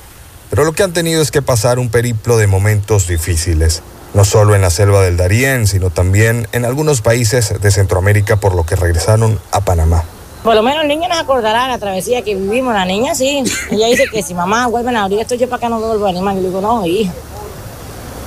Pero 0.51 0.65
lo 0.65 0.73
que 0.73 0.83
han 0.83 0.93
tenido 0.93 1.23
es 1.23 1.31
que 1.31 1.43
pasar 1.43 1.79
un 1.79 1.89
periplo 1.89 2.37
de 2.37 2.47
momentos 2.47 3.07
difíciles, 3.07 3.83
no 4.15 4.25
solo 4.25 4.55
en 4.55 4.61
la 4.61 4.71
selva 4.71 5.03
del 5.03 5.17
Darién, 5.17 5.67
sino 5.67 5.91
también 5.91 6.47
en 6.53 6.65
algunos 6.65 7.01
países 7.01 7.61
de 7.61 7.71
Centroamérica 7.71 8.37
por 8.37 8.55
lo 8.55 8.65
que 8.65 8.77
regresaron 8.77 9.41
a 9.51 9.61
Panamá. 9.63 10.05
Por 10.43 10.55
lo 10.55 10.63
menos 10.63 10.83
el 10.83 10.89
niño 10.89 11.09
nos 11.09 11.19
acordará 11.19 11.69
la 11.69 11.79
travesía 11.79 12.23
que 12.23 12.35
vivimos. 12.35 12.75
La 12.75 12.85
niña 12.85 13.15
sí. 13.15 13.45
Ella 13.71 13.87
dice 13.87 14.09
que 14.11 14.23
si 14.23 14.35
mamá 14.35 14.67
vuelven 14.67 14.97
a 14.97 15.05
abrir 15.05 15.21
esto, 15.21 15.37
yo 15.37 15.49
para 15.49 15.59
acá 15.59 15.69
no 15.69 15.81
vuelvo 15.81 16.07
a 16.07 16.11
animar. 16.11 16.35
Yo 16.35 16.43
le 16.43 16.49
digo, 16.49 16.61
no, 16.61 16.85
hija. 16.85 17.13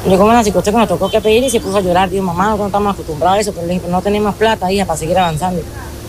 Yo 0.05 0.17
como 0.17 0.29
una 0.29 0.41
usted 0.41 0.63
que 0.63 0.71
nos 0.71 0.87
tocó 0.87 1.09
que 1.09 1.19
pedir 1.19 1.43
y 1.43 1.49
se 1.49 1.59
puso 1.59 1.77
a 1.77 1.81
llorar. 1.81 2.09
Digo, 2.09 2.23
mamá, 2.23 2.55
no 2.55 2.67
estamos 2.67 2.93
acostumbrados 2.93 3.37
a 3.37 3.41
eso. 3.41 3.53
Pero 3.53 3.67
le 3.67 3.73
dije, 3.73 3.87
no 3.89 4.01
tenemos 4.01 4.35
plata, 4.35 4.71
hija, 4.71 4.85
para 4.85 4.99
seguir 4.99 5.17
avanzando. 5.17 5.61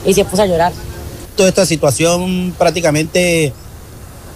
Y 0.04 0.12
se 0.12 0.24
puso 0.24 0.42
a 0.42 0.46
llorar. 0.46 0.72
Toda 1.34 1.48
esta 1.48 1.64
situación 1.64 2.54
prácticamente 2.58 3.52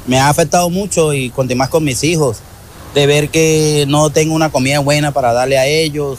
me 0.07 0.19
ha 0.19 0.29
afectado 0.29 0.71
mucho 0.71 1.13
y 1.13 1.31
con 1.31 1.47
más 1.57 1.69
con 1.69 1.85
mis 1.85 2.03
hijos. 2.05 2.39
De 2.95 3.07
ver 3.07 3.29
que 3.29 3.85
no 3.87 4.11
tengo 4.11 4.35
una 4.35 4.51
comida 4.51 4.81
buena 4.81 5.13
para 5.13 5.33
darle 5.33 5.59
a 5.59 5.67
ellos. 5.67 6.19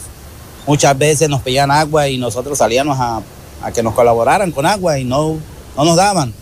Muchas 0.66 0.96
veces 0.96 1.28
nos 1.28 1.42
pedían 1.42 1.70
agua 1.70 2.08
y 2.08 2.18
nosotros 2.18 2.58
salíamos 2.58 2.98
a 3.00 3.22
a 3.62 3.72
que 3.72 3.82
nos 3.82 3.94
colaboraran 3.94 4.50
con 4.50 4.66
agua 4.66 4.98
y 4.98 5.04
no, 5.04 5.38
no 5.76 5.84
nos 5.84 5.96
daban. 5.96 6.34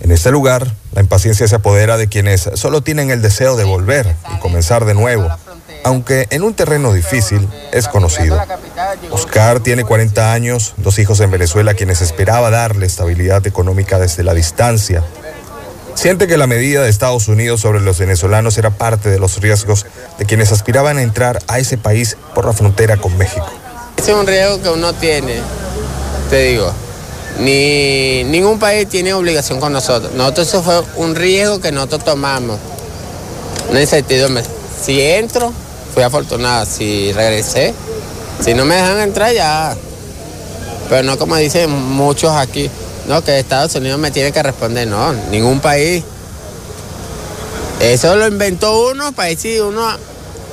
En 0.00 0.12
este 0.12 0.30
lugar, 0.30 0.72
la 0.92 1.02
impaciencia 1.02 1.48
se 1.48 1.56
apodera 1.56 1.96
de 1.96 2.08
quienes 2.08 2.48
solo 2.54 2.82
tienen 2.82 3.10
el 3.10 3.20
deseo 3.20 3.56
de 3.56 3.64
volver 3.64 4.14
y 4.34 4.38
comenzar 4.38 4.84
de 4.84 4.94
nuevo, 4.94 5.28
aunque 5.84 6.26
en 6.30 6.42
un 6.42 6.54
terreno 6.54 6.92
difícil 6.92 7.48
es 7.72 7.88
conocido. 7.88 8.38
Oscar 9.10 9.60
tiene 9.60 9.84
40 9.84 10.32
años, 10.32 10.74
dos 10.76 10.98
hijos 10.98 11.20
en 11.20 11.30
Venezuela 11.30 11.74
quienes 11.74 12.00
esperaba 12.00 12.50
darle 12.50 12.86
estabilidad 12.86 13.46
económica 13.46 13.98
desde 13.98 14.24
la 14.24 14.34
distancia. 14.34 15.02
Siente 15.94 16.28
que 16.28 16.36
la 16.36 16.46
medida 16.46 16.82
de 16.82 16.90
Estados 16.90 17.26
Unidos 17.28 17.60
sobre 17.60 17.80
los 17.80 17.98
venezolanos 17.98 18.56
era 18.56 18.70
parte 18.70 19.10
de 19.10 19.18
los 19.18 19.40
riesgos 19.40 19.84
de 20.18 20.26
quienes 20.26 20.52
aspiraban 20.52 20.96
a 20.98 21.02
entrar 21.02 21.40
a 21.48 21.58
ese 21.58 21.76
país 21.76 22.16
por 22.34 22.44
la 22.44 22.52
frontera 22.52 22.96
con 22.96 23.16
México. 23.18 23.50
es 23.96 24.08
un 24.08 24.26
riesgo 24.26 24.62
que 24.62 24.68
uno 24.68 24.92
tiene 24.92 25.40
te 26.28 26.42
digo. 26.42 26.70
Ni 27.40 28.24
ningún 28.24 28.58
país 28.58 28.88
tiene 28.88 29.14
obligación 29.14 29.60
con 29.60 29.72
nosotros. 29.72 30.12
Nosotros 30.14 30.48
eso 30.48 30.62
fue 30.62 30.82
un 30.96 31.14
riesgo 31.14 31.60
que 31.60 31.72
nosotros 31.72 32.04
tomamos. 32.04 32.58
Una 33.70 33.80
incertidumbre. 33.80 34.44
Si 34.82 35.00
entro, 35.00 35.52
fui 35.92 36.02
afortunado. 36.02 36.66
Si 36.66 37.12
regresé, 37.12 37.74
si 38.40 38.54
no 38.54 38.64
me 38.64 38.76
dejan 38.76 39.00
entrar 39.00 39.32
ya. 39.32 39.76
Pero 40.88 41.02
no 41.02 41.18
como 41.18 41.36
dicen 41.36 41.70
muchos 41.70 42.32
aquí, 42.32 42.70
no, 43.06 43.22
que 43.22 43.38
Estados 43.38 43.74
Unidos 43.74 43.98
me 43.98 44.10
tiene 44.10 44.32
que 44.32 44.42
responder. 44.42 44.88
No, 44.88 45.12
ningún 45.30 45.60
país. 45.60 46.04
Eso 47.80 48.16
lo 48.16 48.26
inventó 48.26 48.90
uno 48.90 49.12
para 49.12 49.28
decir 49.28 49.62
uno 49.62 49.86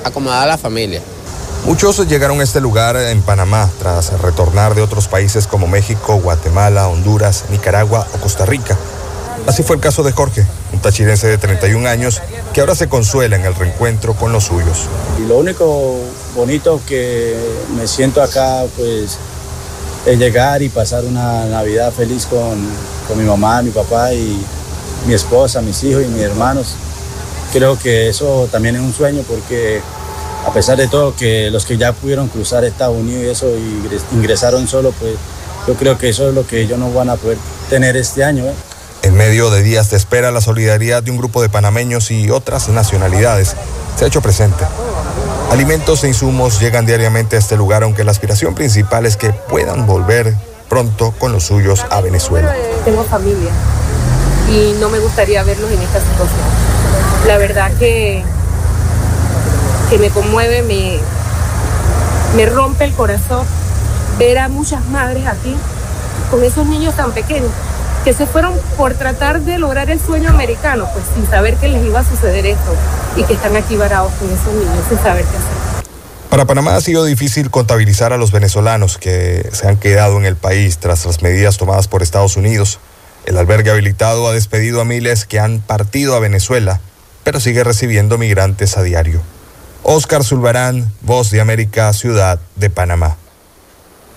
acomodar 0.03 0.43
a 0.43 0.45
la 0.45 0.57
familia. 0.57 1.01
Muchos 1.65 2.07
llegaron 2.07 2.39
a 2.39 2.43
este 2.43 2.61
lugar 2.61 2.95
en 2.95 3.23
Panamá 3.23 3.67
tras 3.79 4.21
retornar 4.21 4.75
de 4.75 4.83
otros 4.83 5.07
países 5.07 5.47
como 5.47 5.65
México, 5.65 6.15
Guatemala, 6.17 6.87
Honduras, 6.87 7.45
Nicaragua 7.49 8.05
o 8.13 8.17
Costa 8.19 8.45
Rica. 8.45 8.77
Así 9.47 9.63
fue 9.63 9.75
el 9.75 9.81
caso 9.81 10.03
de 10.03 10.11
Jorge, 10.11 10.45
un 10.73 10.79
tachirense 10.79 11.27
de 11.27 11.37
31 11.37 11.87
años 11.87 12.21
que 12.53 12.61
ahora 12.61 12.75
se 12.75 12.89
consuela 12.89 13.35
en 13.35 13.45
el 13.45 13.53
reencuentro 13.53 14.15
con 14.15 14.31
los 14.31 14.45
suyos. 14.45 14.87
Y 15.19 15.27
lo 15.27 15.37
único 15.37 15.99
bonito 16.35 16.81
que 16.87 17.35
me 17.75 17.87
siento 17.87 18.21
acá, 18.21 18.63
pues, 18.75 19.17
es 20.05 20.19
llegar 20.19 20.61
y 20.61 20.69
pasar 20.69 21.03
una 21.05 21.45
Navidad 21.45 21.91
feliz 21.91 22.25
con, 22.25 22.57
con 23.07 23.17
mi 23.17 23.23
mamá, 23.23 23.61
mi 23.61 23.71
papá 23.71 24.13
y 24.13 24.43
mi 25.07 25.13
esposa, 25.13 25.61
mis 25.61 25.83
hijos 25.83 26.03
y 26.03 26.07
mis 26.07 26.21
hermanos. 26.21 26.75
Creo 27.53 27.77
que 27.77 28.09
eso 28.09 28.47
también 28.51 28.75
es 28.75 28.81
un 28.81 28.93
sueño 28.93 29.23
porque 29.27 29.81
a 30.45 30.53
pesar 30.53 30.77
de 30.77 30.87
todo 30.87 31.15
que 31.15 31.49
los 31.49 31.65
que 31.65 31.77
ya 31.77 31.93
pudieron 31.93 32.27
cruzar 32.27 32.63
Estados 32.63 32.97
Unidos 32.97 33.23
y 33.23 33.27
eso 33.27 33.47
ingresaron 34.13 34.67
solo, 34.67 34.91
pues 34.91 35.15
yo 35.67 35.73
creo 35.73 35.97
que 35.97 36.09
eso 36.09 36.29
es 36.29 36.35
lo 36.35 36.45
que 36.45 36.61
ellos 36.61 36.77
no 36.77 36.91
van 36.93 37.09
a 37.09 37.15
poder 37.15 37.37
tener 37.69 37.97
este 37.97 38.23
año. 38.23 38.45
¿eh? 38.45 38.53
En 39.01 39.15
medio 39.15 39.49
de 39.49 39.61
días 39.63 39.89
de 39.91 39.97
espera, 39.97 40.31
la 40.31 40.41
solidaridad 40.41 41.03
de 41.03 41.11
un 41.11 41.17
grupo 41.17 41.41
de 41.41 41.49
panameños 41.49 42.11
y 42.11 42.29
otras 42.31 42.69
nacionalidades 42.69 43.55
se 43.97 44.05
ha 44.05 44.07
hecho 44.07 44.21
presente. 44.21 44.65
Alimentos 45.51 46.03
e 46.03 46.07
insumos 46.07 46.59
llegan 46.59 46.85
diariamente 46.85 47.35
a 47.35 47.39
este 47.39 47.55
lugar, 47.55 47.83
aunque 47.83 48.03
la 48.03 48.11
aspiración 48.11 48.55
principal 48.55 49.05
es 49.05 49.15
que 49.15 49.31
puedan 49.31 49.85
volver 49.85 50.35
pronto 50.69 51.13
con 51.19 51.31
los 51.31 51.43
suyos 51.43 51.85
a 51.89 52.01
Venezuela. 52.01 52.53
Tengo 52.83 53.03
familia 53.03 53.51
y 54.49 54.75
no 54.79 54.89
me 54.89 54.99
gustaría 54.99 55.43
verlos 55.43 55.71
en 55.71 55.81
esta 55.81 55.99
situación. 55.99 56.45
La 57.27 57.37
verdad 57.37 57.71
que 57.77 58.23
que 59.89 59.97
me 59.99 60.09
conmueve, 60.09 60.63
me, 60.63 60.97
me 62.35 62.45
rompe 62.47 62.85
el 62.85 62.93
corazón 62.93 63.45
ver 64.17 64.39
a 64.39 64.49
muchas 64.49 64.83
madres 64.85 65.27
aquí 65.27 65.55
con 66.31 66.43
esos 66.43 66.65
niños 66.65 66.95
tan 66.95 67.11
pequeños 67.11 67.51
que 68.05 68.13
se 68.13 68.27
fueron 68.27 68.53
por 68.77 68.93
tratar 68.93 69.41
de 69.41 69.57
lograr 69.57 69.89
el 69.89 69.99
sueño 69.99 70.29
americano, 70.29 70.87
pues 70.93 71.05
sin 71.15 71.27
saber 71.27 71.55
que 71.55 71.67
les 71.67 71.83
iba 71.83 72.01
a 72.01 72.03
suceder 72.03 72.45
esto 72.45 72.75
y 73.17 73.23
que 73.23 73.33
están 73.33 73.55
aquí 73.55 73.75
varados 73.75 74.13
con 74.13 74.29
esos 74.29 74.53
niños 74.53 74.85
sin 74.87 74.99
saber 74.99 75.23
qué 75.23 75.37
hacer. 75.37 75.85
Para 76.29 76.45
Panamá 76.45 76.75
ha 76.75 76.81
sido 76.81 77.03
difícil 77.03 77.49
contabilizar 77.49 78.13
a 78.13 78.17
los 78.17 78.31
venezolanos 78.31 78.99
que 78.99 79.49
se 79.53 79.67
han 79.67 79.77
quedado 79.77 80.19
en 80.19 80.25
el 80.25 80.35
país 80.35 80.77
tras 80.77 81.03
las 81.07 81.23
medidas 81.23 81.57
tomadas 81.57 81.87
por 81.87 82.03
Estados 82.03 82.37
Unidos. 82.37 82.77
El 83.25 83.39
albergue 83.39 83.71
habilitado 83.71 84.27
ha 84.27 84.33
despedido 84.33 84.81
a 84.81 84.85
miles 84.85 85.25
que 85.25 85.39
han 85.39 85.59
partido 85.59 86.15
a 86.15 86.19
Venezuela, 86.19 86.81
pero 87.23 87.39
sigue 87.39 87.63
recibiendo 87.63 88.19
migrantes 88.19 88.77
a 88.77 88.83
diario. 88.83 89.19
Oscar 89.81 90.23
Zulbarán, 90.23 90.93
Voz 91.01 91.31
de 91.31 91.41
América, 91.41 91.91
Ciudad 91.93 92.39
de 92.55 92.69
Panamá. 92.69 93.17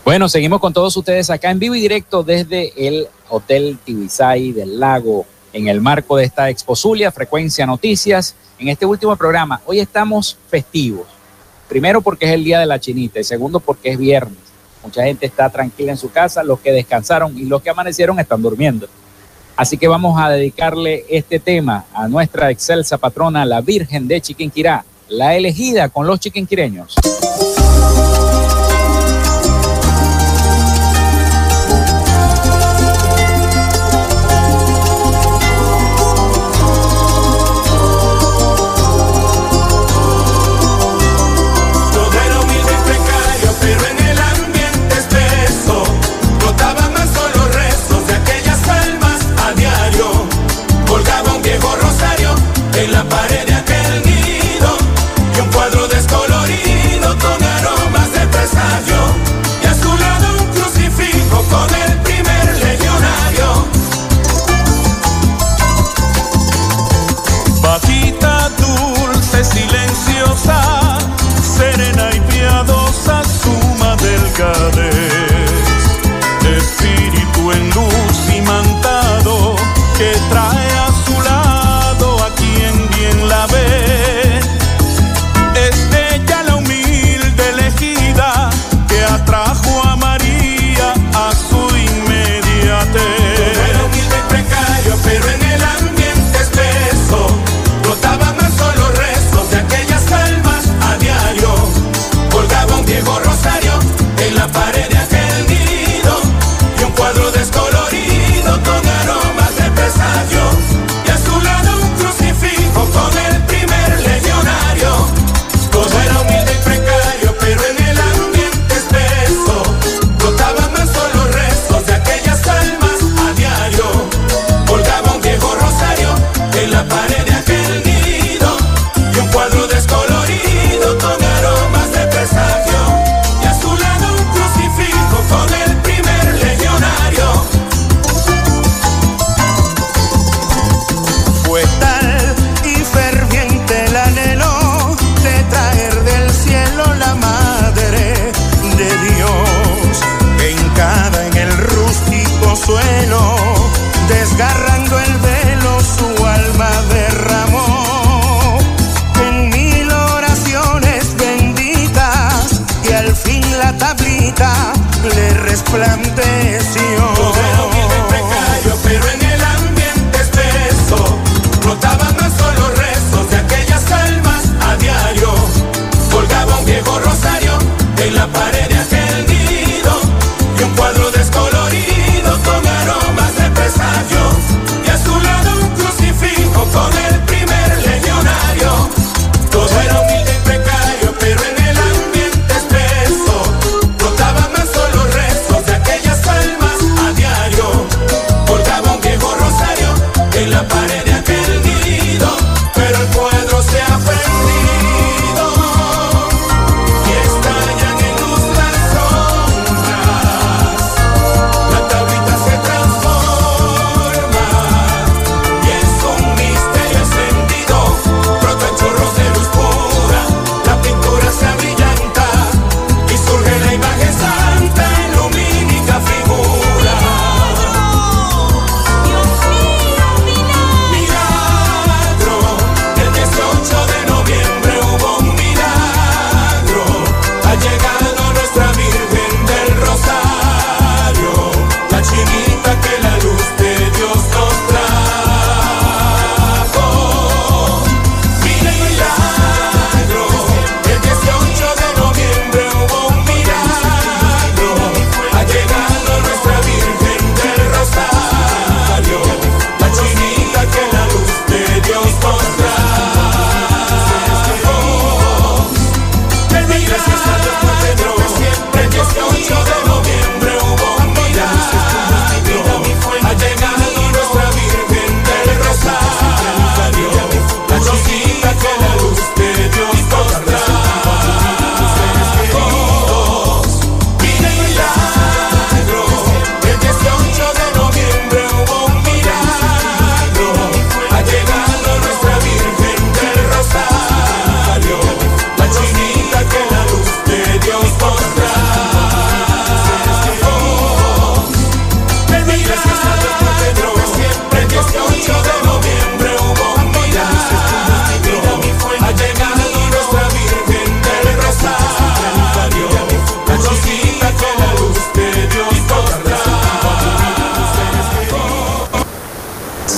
Bueno, 0.04 0.28
seguimos 0.28 0.60
con 0.60 0.72
todos 0.72 0.96
ustedes 0.96 1.28
acá 1.28 1.50
en 1.50 1.58
vivo 1.58 1.74
y 1.74 1.80
directo 1.80 2.22
desde 2.22 2.72
el 2.76 3.08
Hotel 3.28 3.78
Tibisay 3.84 4.52
del 4.52 4.80
Lago, 4.80 5.26
en 5.52 5.68
el 5.68 5.80
marco 5.80 6.16
de 6.16 6.24
esta 6.24 6.48
Expo 6.48 6.74
Zulia, 6.74 7.12
Frecuencia 7.12 7.66
Noticias. 7.66 8.34
En 8.58 8.68
este 8.68 8.86
último 8.86 9.14
programa, 9.16 9.60
hoy 9.66 9.80
estamos 9.80 10.38
festivos. 10.48 11.06
Primero 11.68 12.00
porque 12.00 12.26
es 12.26 12.32
el 12.32 12.44
Día 12.44 12.58
de 12.58 12.66
la 12.66 12.80
Chinita 12.80 13.20
y 13.20 13.24
segundo 13.24 13.60
porque 13.60 13.90
es 13.90 13.98
viernes. 13.98 14.38
Mucha 14.82 15.02
gente 15.04 15.26
está 15.26 15.50
tranquila 15.50 15.92
en 15.92 15.98
su 15.98 16.10
casa, 16.10 16.42
los 16.42 16.60
que 16.60 16.72
descansaron 16.72 17.36
y 17.36 17.44
los 17.44 17.60
que 17.60 17.70
amanecieron 17.70 18.18
están 18.18 18.40
durmiendo. 18.40 18.88
Así 19.56 19.76
que 19.76 19.88
vamos 19.88 20.18
a 20.18 20.30
dedicarle 20.30 21.04
este 21.08 21.40
tema 21.40 21.84
a 21.92 22.08
nuestra 22.08 22.50
excelsa 22.50 22.96
patrona, 22.96 23.44
la 23.44 23.60
Virgen 23.60 24.08
de 24.08 24.20
Chiquinquirá, 24.20 24.84
la 25.08 25.34
elegida 25.34 25.88
con 25.88 26.06
los 26.06 26.20
chiquinquireños. 26.20 26.94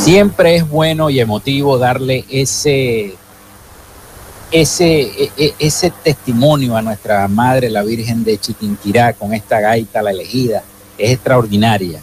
Siempre 0.04 0.56
es 0.56 0.66
bueno 0.66 1.10
y 1.10 1.20
emotivo 1.20 1.76
darle 1.76 2.24
ese, 2.30 3.14
ese, 4.50 5.00
e- 5.02 5.32
e- 5.36 5.54
ese 5.58 5.92
testimonio 6.02 6.74
a 6.74 6.80
nuestra 6.80 7.28
Madre, 7.28 7.68
la 7.68 7.82
Virgen 7.82 8.24
de 8.24 8.38
Chiquinquirá, 8.38 9.12
con 9.12 9.34
esta 9.34 9.60
gaita, 9.60 10.00
la 10.00 10.10
elegida. 10.10 10.62
Es 10.96 11.10
extraordinaria. 11.12 12.00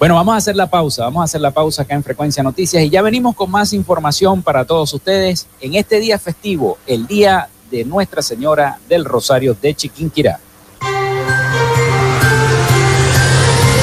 Bueno, 0.00 0.16
vamos 0.16 0.34
a 0.34 0.38
hacer 0.38 0.56
la 0.56 0.66
pausa, 0.66 1.04
vamos 1.04 1.20
a 1.20 1.24
hacer 1.24 1.40
la 1.40 1.52
pausa 1.52 1.82
acá 1.82 1.94
en 1.94 2.02
Frecuencia 2.02 2.42
Noticias 2.42 2.82
y 2.82 2.90
ya 2.90 3.02
venimos 3.02 3.36
con 3.36 3.52
más 3.52 3.72
información 3.72 4.42
para 4.42 4.64
todos 4.64 4.92
ustedes 4.92 5.46
en 5.60 5.76
este 5.76 6.00
día 6.00 6.18
festivo, 6.18 6.76
el 6.88 7.06
día 7.06 7.48
de 7.70 7.84
Nuestra 7.84 8.20
Señora 8.20 8.80
del 8.88 9.04
Rosario 9.04 9.56
de 9.60 9.74
Chiquinquirá. 9.74 10.40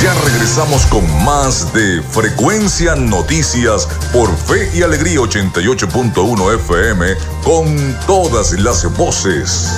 Ya 0.02 0.14
regresamos 0.26 0.86
con 0.88 1.04
más 1.24 1.74
de 1.74 2.02
Frecuencia 2.12 2.96
Noticias 2.96 3.88
por 4.12 4.36
Fe 4.36 4.70
y 4.74 4.82
Alegría 4.82 5.20
88.1 5.20 6.56
FM 6.56 7.16
con 7.44 7.98
todas 8.06 8.52
las 8.60 8.86
voces. 8.98 9.72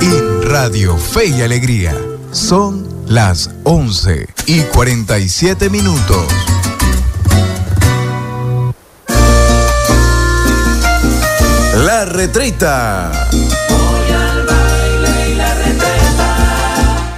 En 0.00 0.42
Radio 0.42 0.96
Fe 0.96 1.26
y 1.26 1.42
Alegría 1.42 1.96
son 2.30 2.86
las 3.06 3.50
11 3.64 4.28
y 4.46 4.60
47 4.62 5.70
minutos. 5.70 6.26
La 11.90 12.04
retreta. 12.04 13.10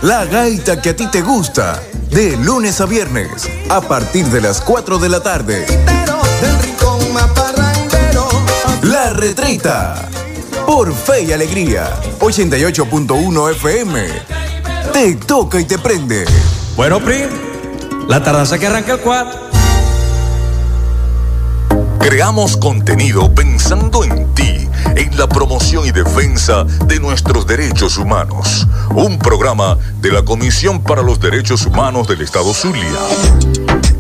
La 0.01 0.25
gaita 0.25 0.81
que 0.81 0.89
a 0.89 0.97
ti 0.97 1.09
te 1.09 1.21
gusta. 1.21 1.79
De 2.09 2.39
lunes 2.39 2.81
a 2.81 2.87
viernes, 2.87 3.51
a 3.69 3.83
partir 3.83 4.25
de 4.29 4.41
las 4.41 4.63
4 4.63 4.97
de 4.97 5.09
la 5.11 5.23
tarde. 5.23 5.67
La 8.85 9.11
retreta. 9.11 10.09
Por 10.65 10.95
Fe 10.95 11.25
y 11.25 11.33
Alegría. 11.33 11.91
88.1 12.21 13.51
FM. 13.51 14.07
Te 14.91 15.17
toca 15.17 15.61
y 15.61 15.67
te 15.67 15.77
prende. 15.77 16.25
Bueno, 16.77 16.99
Pri, 16.99 17.27
la 18.09 18.25
tardanza 18.25 18.59
que 18.59 18.69
arranca 18.69 18.95
el 18.95 19.01
4. 19.01 19.52
Creamos 22.03 22.57
contenido 22.57 23.33
pensando 23.33 24.03
en 24.03 24.35
ti, 24.35 24.69
en 24.97 25.17
la 25.17 25.29
promoción 25.29 25.87
y 25.87 25.93
defensa 25.93 26.65
de 26.87 26.99
nuestros 26.99 27.47
derechos 27.47 27.97
humanos. 27.97 28.67
Un 28.91 29.21
programa 29.21 29.79
de 30.01 30.11
la 30.11 30.25
Comisión 30.25 30.83
para 30.83 31.01
los 31.03 31.21
Derechos 31.21 31.65
Humanos 31.65 32.09
del 32.09 32.21
Estado 32.23 32.53
Zulia. 32.53 32.99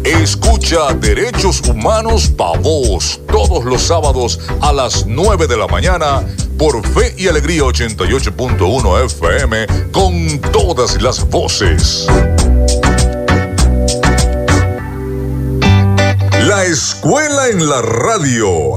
Escucha 0.03 0.93
Derechos 0.95 1.61
Humanos 1.61 2.29
Pa' 2.29 2.59
Vos 2.59 3.21
todos 3.29 3.65
los 3.65 3.83
sábados 3.83 4.41
a 4.61 4.73
las 4.73 5.07
9 5.07 5.47
de 5.47 5.57
la 5.57 5.69
mañana 5.69 6.23
por 6.59 6.85
Fe 6.85 7.15
y 7.17 7.29
Alegría 7.29 7.63
88.1 7.63 9.05
FM 9.07 9.67
con 9.93 10.41
todas 10.51 11.01
las 11.01 11.25
voces. 11.31 12.09
La 16.55 16.67
escuela 16.67 17.49
en 17.49 17.67
la 17.67 17.81
radio. 17.81 18.75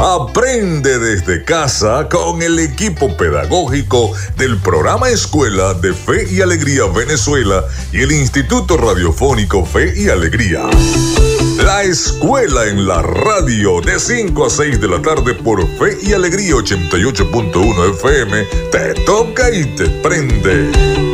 Aprende 0.00 0.98
desde 0.98 1.44
casa 1.44 2.08
con 2.08 2.40
el 2.40 2.58
equipo 2.58 3.14
pedagógico 3.14 4.12
del 4.38 4.56
programa 4.56 5.10
Escuela 5.10 5.74
de 5.74 5.92
Fe 5.92 6.26
y 6.32 6.40
Alegría 6.40 6.86
Venezuela 6.86 7.62
y 7.92 8.00
el 8.00 8.10
Instituto 8.10 8.78
Radiofónico 8.78 9.66
Fe 9.66 9.92
y 9.94 10.08
Alegría. 10.08 10.62
La 11.58 11.82
escuela 11.82 12.64
en 12.68 12.88
la 12.88 13.02
radio 13.02 13.82
de 13.82 14.00
5 14.00 14.46
a 14.46 14.48
6 14.48 14.80
de 14.80 14.88
la 14.88 15.02
tarde 15.02 15.34
por 15.34 15.60
Fe 15.76 15.98
y 16.00 16.14
Alegría 16.14 16.54
88.1 16.54 17.90
FM 17.96 18.44
te 18.72 18.94
toca 19.04 19.50
y 19.50 19.66
te 19.76 19.90
prende. 20.00 21.13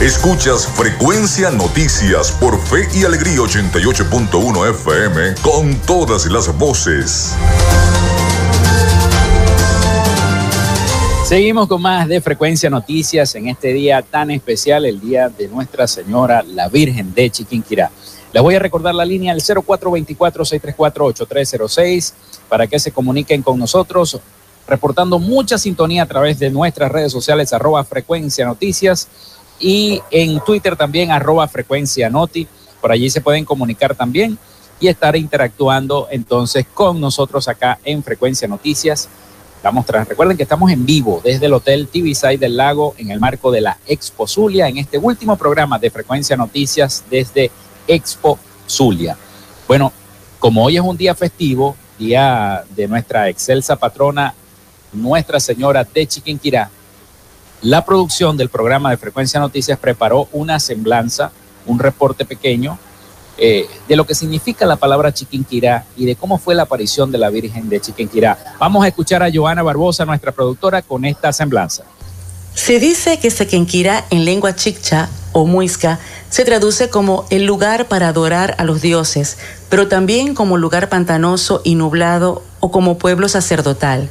Escuchas 0.00 0.66
Frecuencia 0.66 1.50
Noticias 1.50 2.32
por 2.32 2.58
Fe 2.58 2.88
y 2.94 3.04
Alegría 3.04 3.36
88.1 3.36 4.70
FM 4.70 5.34
con 5.42 5.74
todas 5.82 6.24
las 6.24 6.56
voces. 6.56 7.34
Seguimos 11.26 11.68
con 11.68 11.82
más 11.82 12.08
de 12.08 12.22
Frecuencia 12.22 12.70
Noticias 12.70 13.34
en 13.34 13.48
este 13.48 13.74
día 13.74 14.00
tan 14.00 14.30
especial, 14.30 14.86
el 14.86 15.02
día 15.02 15.28
de 15.28 15.48
Nuestra 15.48 15.86
Señora 15.86 16.42
la 16.44 16.70
Virgen 16.70 17.12
de 17.12 17.28
Chiquinquirá. 17.28 17.90
Les 18.32 18.42
voy 18.42 18.54
a 18.54 18.58
recordar 18.58 18.94
la 18.94 19.04
línea 19.04 19.34
al 19.34 19.42
0424-634-8306 19.42 22.14
para 22.48 22.66
que 22.66 22.78
se 22.78 22.90
comuniquen 22.90 23.42
con 23.42 23.58
nosotros, 23.58 24.18
reportando 24.66 25.18
mucha 25.18 25.58
sintonía 25.58 26.04
a 26.04 26.06
través 26.06 26.38
de 26.38 26.48
nuestras 26.48 26.90
redes 26.90 27.12
sociales, 27.12 27.52
arroba 27.52 27.84
Frecuencia 27.84 28.46
Noticias 28.46 29.06
y 29.60 30.00
en 30.10 30.40
Twitter 30.40 30.74
también 30.74 31.12
arroba 31.12 31.46
frecuencia 31.46 32.08
noti. 32.08 32.48
Por 32.80 32.90
allí 32.90 33.10
se 33.10 33.20
pueden 33.20 33.44
comunicar 33.44 33.94
también 33.94 34.38
y 34.80 34.88
estar 34.88 35.14
interactuando 35.14 36.08
entonces 36.10 36.66
con 36.72 37.00
nosotros 37.00 37.46
acá 37.46 37.78
en 37.84 38.02
Frecuencia 38.02 38.48
Noticias. 38.48 39.08
Vamos 39.62 39.84
tras, 39.84 40.08
recuerden 40.08 40.38
que 40.38 40.44
estamos 40.44 40.70
en 40.70 40.86
vivo 40.86 41.20
desde 41.22 41.44
el 41.44 41.52
Hotel 41.52 41.86
Side 41.92 42.38
del 42.38 42.56
Lago 42.56 42.94
en 42.96 43.10
el 43.10 43.20
marco 43.20 43.50
de 43.50 43.60
la 43.60 43.76
Expo 43.86 44.26
Zulia 44.26 44.68
en 44.68 44.78
este 44.78 44.96
último 44.96 45.36
programa 45.36 45.78
de 45.78 45.90
Frecuencia 45.90 46.34
Noticias 46.34 47.04
desde 47.10 47.50
Expo 47.86 48.38
Zulia. 48.66 49.18
Bueno, 49.68 49.92
como 50.38 50.64
hoy 50.64 50.78
es 50.78 50.82
un 50.82 50.96
día 50.96 51.14
festivo, 51.14 51.76
día 51.98 52.64
de 52.74 52.88
nuestra 52.88 53.28
excelsa 53.28 53.76
patrona 53.76 54.34
Nuestra 54.94 55.38
Señora 55.38 55.84
de 55.84 56.06
Chiquinquirá, 56.06 56.70
la 57.62 57.84
producción 57.84 58.36
del 58.36 58.48
programa 58.48 58.90
de 58.90 58.96
Frecuencia 58.96 59.40
Noticias 59.40 59.78
preparó 59.78 60.28
una 60.32 60.58
semblanza, 60.58 61.30
un 61.66 61.78
reporte 61.78 62.24
pequeño 62.24 62.78
eh, 63.42 63.66
de 63.88 63.96
lo 63.96 64.06
que 64.06 64.14
significa 64.14 64.66
la 64.66 64.76
palabra 64.76 65.14
Chiquinquirá 65.14 65.86
y 65.96 66.04
de 66.04 66.14
cómo 66.14 66.38
fue 66.38 66.54
la 66.54 66.64
aparición 66.64 67.10
de 67.10 67.18
la 67.18 67.30
Virgen 67.30 67.68
de 67.68 67.80
Chiquinquirá. 67.80 68.56
Vamos 68.58 68.84
a 68.84 68.88
escuchar 68.88 69.22
a 69.22 69.30
Joana 69.32 69.62
Barbosa, 69.62 70.04
nuestra 70.04 70.32
productora, 70.32 70.82
con 70.82 71.04
esta 71.04 71.32
semblanza. 71.32 71.84
Se 72.54 72.78
dice 72.78 73.18
que 73.18 73.30
Chiquinquirá 73.30 74.04
en 74.10 74.24
lengua 74.24 74.54
chicha 74.54 75.08
o 75.32 75.46
muisca 75.46 75.98
se 76.28 76.44
traduce 76.44 76.90
como 76.90 77.24
el 77.30 77.46
lugar 77.46 77.88
para 77.88 78.08
adorar 78.08 78.56
a 78.58 78.64
los 78.64 78.82
dioses, 78.82 79.38
pero 79.68 79.88
también 79.88 80.34
como 80.34 80.58
lugar 80.58 80.88
pantanoso 80.88 81.62
y 81.64 81.76
nublado 81.76 82.42
o 82.60 82.70
como 82.70 82.98
pueblo 82.98 83.28
sacerdotal. 83.28 84.10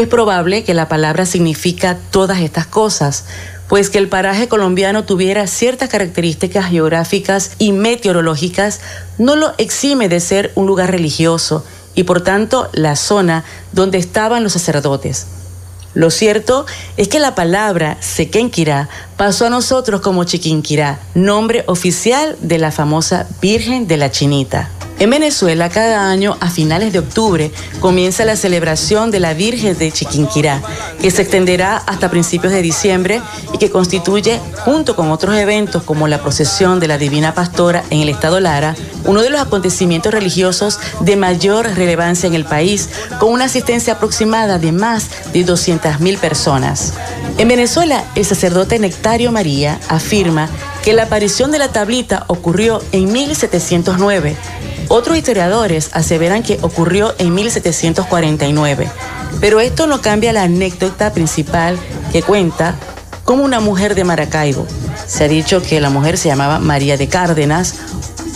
Es 0.00 0.08
probable 0.08 0.64
que 0.64 0.72
la 0.72 0.88
palabra 0.88 1.26
significa 1.26 1.98
todas 2.10 2.38
estas 2.38 2.66
cosas, 2.66 3.26
pues 3.68 3.90
que 3.90 3.98
el 3.98 4.08
paraje 4.08 4.48
colombiano 4.48 5.04
tuviera 5.04 5.46
ciertas 5.46 5.90
características 5.90 6.70
geográficas 6.70 7.50
y 7.58 7.72
meteorológicas 7.72 8.80
no 9.18 9.36
lo 9.36 9.52
exime 9.58 10.08
de 10.08 10.20
ser 10.20 10.52
un 10.54 10.66
lugar 10.66 10.90
religioso 10.90 11.66
y 11.94 12.04
por 12.04 12.22
tanto 12.22 12.70
la 12.72 12.96
zona 12.96 13.44
donde 13.72 13.98
estaban 13.98 14.42
los 14.42 14.54
sacerdotes. 14.54 15.26
Lo 15.92 16.08
cierto 16.08 16.64
es 16.96 17.08
que 17.08 17.18
la 17.18 17.34
palabra 17.34 17.98
Sequenquirá 18.00 18.88
pasó 19.18 19.48
a 19.48 19.50
nosotros 19.50 20.00
como 20.00 20.24
Chiquinquirá, 20.24 20.98
nombre 21.14 21.62
oficial 21.66 22.38
de 22.40 22.56
la 22.56 22.72
famosa 22.72 23.28
Virgen 23.42 23.86
de 23.86 23.98
la 23.98 24.10
Chinita. 24.10 24.70
En 25.00 25.08
Venezuela, 25.08 25.70
cada 25.70 26.10
año, 26.10 26.36
a 26.40 26.50
finales 26.50 26.92
de 26.92 26.98
octubre, 26.98 27.50
comienza 27.80 28.26
la 28.26 28.36
celebración 28.36 29.10
de 29.10 29.18
la 29.18 29.32
Virgen 29.32 29.78
de 29.78 29.90
Chiquinquirá, 29.90 30.60
que 31.00 31.10
se 31.10 31.22
extenderá 31.22 31.78
hasta 31.78 32.10
principios 32.10 32.52
de 32.52 32.60
diciembre 32.60 33.22
y 33.54 33.56
que 33.56 33.70
constituye, 33.70 34.38
junto 34.58 34.96
con 34.96 35.10
otros 35.10 35.38
eventos 35.38 35.84
como 35.84 36.06
la 36.06 36.20
procesión 36.20 36.80
de 36.80 36.88
la 36.88 36.98
Divina 36.98 37.32
Pastora 37.32 37.82
en 37.88 38.00
el 38.00 38.10
Estado 38.10 38.40
Lara, 38.40 38.76
uno 39.06 39.22
de 39.22 39.30
los 39.30 39.40
acontecimientos 39.40 40.12
religiosos 40.12 40.78
de 41.00 41.16
mayor 41.16 41.64
relevancia 41.74 42.26
en 42.26 42.34
el 42.34 42.44
país, 42.44 42.90
con 43.18 43.32
una 43.32 43.46
asistencia 43.46 43.94
aproximada 43.94 44.58
de 44.58 44.72
más 44.72 45.06
de 45.32 45.46
200.000 45.46 46.18
personas. 46.18 46.92
En 47.38 47.48
Venezuela, 47.48 48.04
el 48.16 48.26
sacerdote 48.26 48.78
Nectario 48.78 49.32
María 49.32 49.80
afirma 49.88 50.50
que 50.84 50.92
la 50.92 51.04
aparición 51.04 51.50
de 51.50 51.58
la 51.58 51.68
tablita 51.68 52.24
ocurrió 52.28 52.82
en 52.92 53.10
1709 53.10 54.36
otros 54.90 55.16
historiadores 55.16 55.90
aseveran 55.92 56.42
que 56.42 56.58
ocurrió 56.62 57.14
en 57.18 57.32
1749, 57.32 58.90
pero 59.40 59.60
esto 59.60 59.86
no 59.86 60.02
cambia 60.02 60.32
la 60.32 60.42
anécdota 60.42 61.12
principal 61.12 61.78
que 62.12 62.22
cuenta 62.22 62.74
como 63.24 63.44
una 63.44 63.60
mujer 63.60 63.94
de 63.94 64.02
Maracaibo. 64.02 64.66
Se 65.06 65.24
ha 65.24 65.28
dicho 65.28 65.62
que 65.62 65.80
la 65.80 65.90
mujer 65.90 66.18
se 66.18 66.28
llamaba 66.28 66.58
María 66.58 66.96
de 66.96 67.08
Cárdenas. 67.08 67.76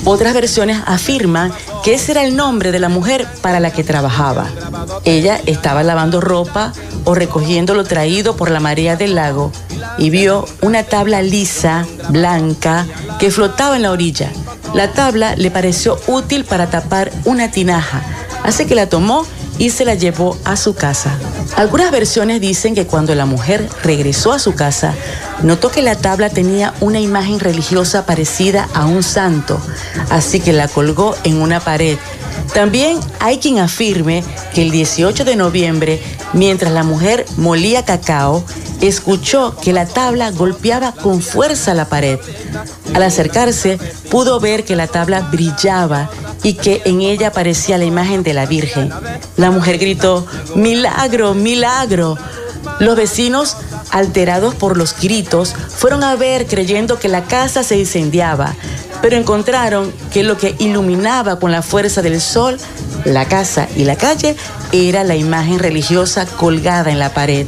Otras 0.05 0.32
versiones 0.32 0.80
afirman 0.86 1.52
que 1.85 1.93
ese 1.93 2.12
era 2.12 2.24
el 2.24 2.35
nombre 2.35 2.72
de 2.72 2.78
la 2.78 2.89
mujer 2.89 3.28
para 3.43 3.61
la 3.61 3.70
que 3.70 3.85
trabajaba. 3.85 4.49
Ella 5.05 5.39
estaba 5.45 5.82
lavando 5.82 6.22
ropa 6.22 6.72
o 7.05 7.14
recogiendo 7.14 7.74
lo 7.74 7.85
traído 7.85 8.37
por 8.37 8.51
la 8.51 8.59
marea 8.59 8.97
del 8.97 9.14
lago 9.14 9.53
y 9.99 10.09
vio 10.09 10.47
una 10.62 10.85
tabla 10.85 11.20
lisa, 11.20 11.87
blanca, 12.09 12.87
que 13.18 13.30
flotaba 13.30 13.76
en 13.76 13.82
la 13.82 13.91
orilla. 13.91 14.32
La 14.72 14.93
tabla 14.93 15.37
le 15.37 15.51
pareció 15.51 15.99
útil 16.07 16.47
para 16.47 16.70
tapar 16.70 17.12
una 17.26 17.51
tinaja, 17.51 18.03
así 18.43 18.64
que 18.64 18.74
la 18.74 18.89
tomó 18.89 19.26
se 19.70 19.84
la 19.84 19.94
llevó 19.94 20.36
a 20.44 20.57
su 20.57 20.74
casa. 20.74 21.16
Algunas 21.57 21.90
versiones 21.90 22.40
dicen 22.40 22.74
que 22.74 22.86
cuando 22.86 23.14
la 23.14 23.26
mujer 23.26 23.68
regresó 23.82 24.32
a 24.32 24.38
su 24.38 24.55
casa, 24.55 24.94
notó 25.42 25.70
que 25.70 25.82
la 25.82 25.96
tabla 25.96 26.30
tenía 26.30 26.74
una 26.80 27.00
imagen 27.00 27.38
religiosa 27.40 28.07
parecida 28.07 28.68
a 28.74 28.86
un 28.86 29.02
santo, 29.02 29.61
así 30.11 30.40
que 30.40 30.52
la 30.52 30.68
colgó 30.68 31.14
en 31.24 31.40
una 31.40 31.61
pared. 31.61 31.98
También 32.52 32.98
hay 33.20 33.38
quien 33.38 33.59
afirme 33.59 34.22
que 34.55 34.62
el 34.62 34.70
18 34.70 35.24
de 35.24 35.36
noviembre, 35.36 36.02
mientras 36.35 36.72
la 36.72 36.82
mujer 36.82 37.24
molía 37.37 37.85
cacao, 37.85 38.45
escuchó 38.80 39.57
que 39.57 39.72
la 39.72 39.87
tabla 39.87 40.30
golpeaba 40.30 40.93
con 40.93 41.22
fuerza 41.22 41.74
la 41.74 41.87
pared. 41.87 42.18
Al 42.93 43.03
acercarse, 43.03 43.78
pudo 44.11 44.41
ver 44.41 44.64
que 44.64 44.76
la 44.76 44.87
tabla 44.87 45.20
brillaba 45.20 46.11
y 46.43 46.55
que 46.55 46.82
en 46.85 47.01
ella 47.01 47.28
aparecía 47.28 47.78
la 47.78 47.85
imagen 47.85 48.22
de 48.22 48.35
la 48.35 48.47
Virgen. 48.47 48.91
La 49.37 49.51
mujer 49.51 49.78
gritó, 49.78 50.26
milagro, 50.55 51.35
milagro. 51.35 52.18
Los 52.80 52.97
vecinos, 52.97 53.57
alterados 53.91 54.55
por 54.55 54.76
los 54.76 54.99
gritos, 54.99 55.55
fueron 55.55 56.03
a 56.05 56.16
ver 56.16 56.47
creyendo 56.47 56.99
que 56.99 57.09
la 57.09 57.24
casa 57.24 57.62
se 57.62 57.78
incendiaba, 57.78 58.55
pero 59.01 59.16
encontraron 59.16 59.93
que 60.12 60.22
lo 60.22 60.37
que 60.37 60.57
iluminaba 60.59 61.39
con 61.39 61.53
la 61.53 61.62
fuerza 61.62 62.03
del 62.03 62.20
sol 62.20 62.59
la 63.05 63.26
casa 63.26 63.68
y 63.76 63.85
la 63.85 63.97
calle 63.97 64.37
era 64.75 65.05
la 65.05 65.14
imagen 65.14 65.61
religiosa 65.61 66.27
colgada 66.27 66.91
en 66.91 66.99
la 66.99 67.14
pared. 67.14 67.47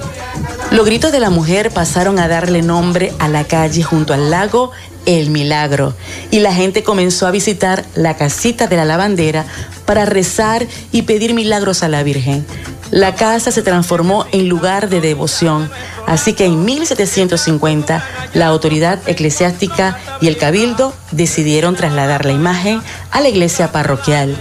Los 0.70 0.87
gritos 0.87 1.11
de 1.11 1.18
la 1.18 1.29
mujer 1.29 1.72
pasaron 1.72 2.20
a 2.20 2.29
darle 2.29 2.62
nombre 2.62 3.12
a 3.18 3.29
la 3.29 3.45
calle 3.45 3.83
junto 3.83 4.14
al 4.14 4.31
lago 4.31 4.70
El 5.07 5.31
Milagro 5.31 5.95
y 6.31 6.39
la 6.39 6.55
gente 6.55 6.85
comenzó 6.85 7.27
a 7.27 7.33
visitar 7.33 7.85
la 7.97 8.16
casita 8.16 8.68
de 8.68 8.77
la 8.77 8.85
lavandera 8.85 9.45
para 9.87 10.05
rezar 10.05 10.66
y 10.93 11.03
pedir 11.03 11.35
milagros 11.35 11.83
a 11.83 11.89
la 11.89 12.05
Virgen. 12.05 12.47
La 12.93 13.16
casa 13.16 13.51
se 13.51 13.62
transformó 13.62 14.27
en 14.31 14.49
lugar 14.49 14.89
de 14.89 15.01
devoción, 15.01 15.68
así 16.07 16.33
que 16.33 16.45
en 16.45 16.64
1750 16.64 18.05
la 18.35 18.47
autoridad 18.47 19.01
eclesiástica 19.07 19.99
y 20.20 20.29
el 20.29 20.37
cabildo 20.37 20.95
decidieron 21.11 21.74
trasladar 21.74 22.24
la 22.24 22.33
imagen 22.33 22.81
a 23.11 23.20
la 23.20 23.29
iglesia 23.29 23.72
parroquial. 23.72 24.37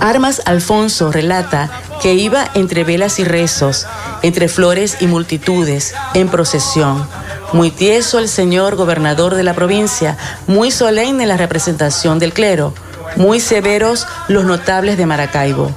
Armas 0.00 0.42
Alfonso 0.44 1.10
relata 1.10 1.70
que 2.00 2.14
iba 2.14 2.48
entre 2.54 2.84
velas 2.84 3.18
y 3.18 3.24
rezos, 3.24 3.86
entre 4.22 4.48
flores 4.48 4.98
y 5.00 5.06
multitudes, 5.06 5.94
en 6.14 6.28
procesión. 6.28 7.06
Muy 7.52 7.70
tieso 7.70 8.18
el 8.18 8.28
señor 8.28 8.76
gobernador 8.76 9.34
de 9.34 9.42
la 9.42 9.54
provincia, 9.54 10.16
muy 10.46 10.70
solemne 10.70 11.26
la 11.26 11.36
representación 11.36 12.18
del 12.18 12.32
clero. 12.32 12.74
Muy 13.16 13.40
severos 13.40 14.06
los 14.28 14.44
notables 14.44 14.96
de 14.96 15.06
Maracaibo. 15.06 15.70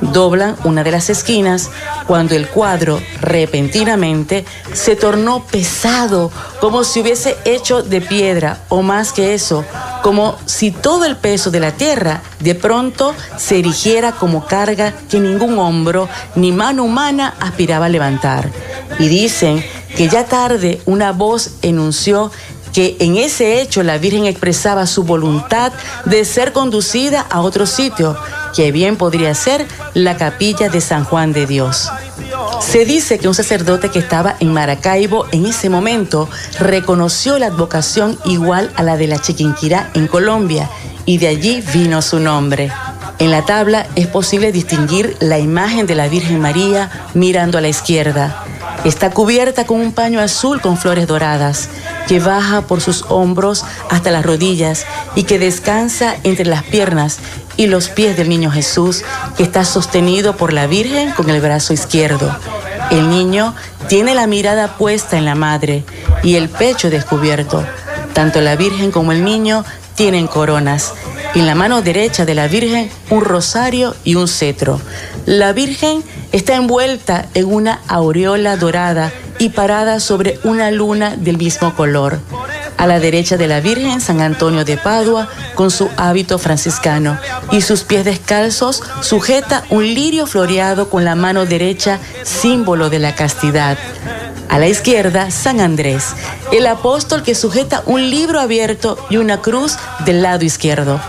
Doblan 0.00 0.56
una 0.64 0.84
de 0.84 0.90
las 0.90 1.10
esquinas 1.10 1.70
cuando 2.06 2.34
el 2.34 2.48
cuadro 2.48 3.00
repentinamente 3.20 4.44
se 4.72 4.96
tornó 4.96 5.44
pesado, 5.44 6.30
como 6.60 6.84
si 6.84 7.00
hubiese 7.00 7.36
hecho 7.44 7.82
de 7.82 8.00
piedra, 8.00 8.60
o 8.68 8.82
más 8.82 9.12
que 9.12 9.34
eso, 9.34 9.64
como 10.02 10.38
si 10.46 10.70
todo 10.70 11.04
el 11.04 11.16
peso 11.16 11.50
de 11.50 11.60
la 11.60 11.72
tierra 11.72 12.22
de 12.40 12.54
pronto 12.54 13.14
se 13.36 13.58
erigiera 13.58 14.12
como 14.12 14.46
carga 14.46 14.94
que 15.10 15.20
ningún 15.20 15.58
hombro 15.58 16.08
ni 16.34 16.52
mano 16.52 16.84
humana 16.84 17.34
aspiraba 17.40 17.86
a 17.86 17.90
levantar. 17.90 18.48
Y 18.98 19.08
dicen 19.08 19.64
que 19.96 20.08
ya 20.08 20.24
tarde 20.24 20.80
una 20.86 21.12
voz 21.12 21.56
enunció 21.62 22.30
que 22.72 22.96
en 23.00 23.16
ese 23.16 23.60
hecho 23.60 23.82
la 23.82 23.98
Virgen 23.98 24.26
expresaba 24.26 24.86
su 24.86 25.04
voluntad 25.04 25.72
de 26.04 26.24
ser 26.24 26.52
conducida 26.52 27.26
a 27.30 27.40
otro 27.40 27.66
sitio, 27.66 28.16
que 28.54 28.72
bien 28.72 28.96
podría 28.96 29.34
ser 29.34 29.66
la 29.94 30.16
capilla 30.16 30.68
de 30.68 30.80
San 30.80 31.04
Juan 31.04 31.32
de 31.32 31.46
Dios. 31.46 31.88
Se 32.60 32.84
dice 32.84 33.18
que 33.18 33.28
un 33.28 33.34
sacerdote 33.34 33.90
que 33.90 33.98
estaba 33.98 34.36
en 34.40 34.52
Maracaibo 34.52 35.26
en 35.32 35.46
ese 35.46 35.70
momento 35.70 36.28
reconoció 36.58 37.38
la 37.38 37.46
advocación 37.46 38.18
igual 38.24 38.70
a 38.76 38.82
la 38.82 38.96
de 38.96 39.06
la 39.06 39.18
Chiquinquirá 39.18 39.90
en 39.94 40.06
Colombia 40.06 40.68
y 41.06 41.18
de 41.18 41.28
allí 41.28 41.62
vino 41.72 42.02
su 42.02 42.20
nombre. 42.20 42.70
En 43.18 43.30
la 43.30 43.44
tabla 43.44 43.86
es 43.96 44.06
posible 44.06 44.52
distinguir 44.52 45.16
la 45.20 45.38
imagen 45.38 45.86
de 45.86 45.94
la 45.94 46.08
Virgen 46.08 46.40
María 46.40 46.90
mirando 47.14 47.58
a 47.58 47.60
la 47.60 47.68
izquierda. 47.68 48.44
Está 48.84 49.10
cubierta 49.10 49.64
con 49.64 49.80
un 49.80 49.92
paño 49.92 50.20
azul 50.20 50.60
con 50.60 50.76
flores 50.76 51.06
doradas 51.06 51.68
que 52.08 52.18
baja 52.18 52.62
por 52.62 52.80
sus 52.80 53.04
hombros 53.08 53.64
hasta 53.90 54.10
las 54.10 54.24
rodillas 54.24 54.86
y 55.14 55.24
que 55.24 55.38
descansa 55.38 56.16
entre 56.24 56.46
las 56.46 56.62
piernas 56.64 57.18
y 57.56 57.66
los 57.66 57.90
pies 57.90 58.16
del 58.16 58.28
niño 58.28 58.50
Jesús, 58.50 59.04
que 59.36 59.42
está 59.42 59.64
sostenido 59.64 60.36
por 60.36 60.52
la 60.52 60.66
Virgen 60.66 61.12
con 61.12 61.28
el 61.28 61.40
brazo 61.40 61.74
izquierdo. 61.74 62.34
El 62.90 63.10
niño 63.10 63.54
tiene 63.88 64.14
la 64.14 64.26
mirada 64.26 64.76
puesta 64.78 65.18
en 65.18 65.26
la 65.26 65.34
madre 65.34 65.84
y 66.22 66.36
el 66.36 66.48
pecho 66.48 66.88
descubierto. 66.88 67.64
Tanto 68.14 68.40
la 68.40 68.56
Virgen 68.56 68.90
como 68.90 69.12
el 69.12 69.24
niño 69.24 69.64
tienen 69.94 70.28
coronas. 70.28 70.94
En 71.34 71.46
la 71.46 71.54
mano 71.54 71.82
derecha 71.82 72.24
de 72.24 72.34
la 72.34 72.48
Virgen 72.48 72.90
un 73.10 73.24
rosario 73.24 73.94
y 74.04 74.14
un 74.14 74.28
cetro. 74.28 74.80
La 75.28 75.52
Virgen 75.52 76.02
está 76.32 76.56
envuelta 76.56 77.26
en 77.34 77.52
una 77.52 77.82
aureola 77.86 78.56
dorada 78.56 79.12
y 79.38 79.50
parada 79.50 80.00
sobre 80.00 80.40
una 80.42 80.70
luna 80.70 81.16
del 81.18 81.36
mismo 81.36 81.74
color. 81.74 82.18
A 82.78 82.86
la 82.86 82.98
derecha 82.98 83.36
de 83.36 83.46
la 83.46 83.60
Virgen 83.60 84.00
San 84.00 84.22
Antonio 84.22 84.64
de 84.64 84.78
Padua 84.78 85.28
con 85.54 85.70
su 85.70 85.90
hábito 85.98 86.38
franciscano 86.38 87.18
y 87.52 87.60
sus 87.60 87.82
pies 87.82 88.06
descalzos 88.06 88.82
sujeta 89.02 89.64
un 89.68 89.84
lirio 89.84 90.26
floreado 90.26 90.88
con 90.88 91.04
la 91.04 91.14
mano 91.14 91.44
derecha, 91.44 91.98
símbolo 92.22 92.88
de 92.88 92.98
la 92.98 93.14
castidad. 93.14 93.76
A 94.48 94.58
la 94.58 94.66
izquierda, 94.66 95.30
San 95.30 95.60
Andrés, 95.60 96.14
el 96.52 96.66
apóstol 96.66 97.22
que 97.22 97.34
sujeta 97.34 97.82
un 97.84 98.10
libro 98.10 98.40
abierto 98.40 98.96
y 99.10 99.18
una 99.18 99.42
cruz 99.42 99.76
del 100.06 100.22
lado 100.22 100.44
izquierdo. 100.44 101.00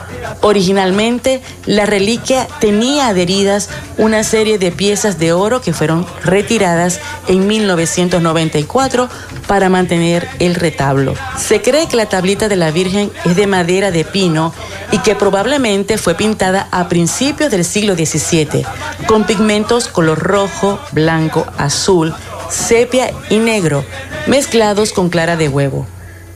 Originalmente, 0.41 1.41
la 1.65 1.85
reliquia 1.85 2.47
tenía 2.59 3.07
adheridas 3.07 3.69
una 3.97 4.23
serie 4.23 4.57
de 4.57 4.71
piezas 4.71 5.19
de 5.19 5.31
oro 5.33 5.61
que 5.61 5.73
fueron 5.73 6.05
retiradas 6.23 6.99
en 7.27 7.47
1994 7.47 9.09
para 9.47 9.69
mantener 9.69 10.27
el 10.39 10.55
retablo. 10.55 11.13
Se 11.37 11.61
cree 11.61 11.87
que 11.87 11.95
la 11.95 12.07
tablita 12.07 12.49
de 12.49 12.55
la 12.57 12.71
Virgen 12.71 13.11
es 13.25 13.35
de 13.35 13.47
madera 13.47 13.91
de 13.91 14.03
pino 14.05 14.53
y 14.91 14.99
que 14.99 15.15
probablemente 15.15 15.97
fue 15.97 16.15
pintada 16.15 16.67
a 16.71 16.87
principios 16.89 17.51
del 17.51 17.65
siglo 17.65 17.95
XVII 17.95 18.65
con 19.07 19.23
pigmentos 19.23 19.87
color 19.87 20.19
rojo, 20.19 20.79
blanco, 20.91 21.45
azul, 21.57 22.13
sepia 22.49 23.11
y 23.29 23.37
negro, 23.37 23.83
mezclados 24.27 24.91
con 24.91 25.09
clara 25.09 25.37
de 25.37 25.49
huevo. 25.49 25.87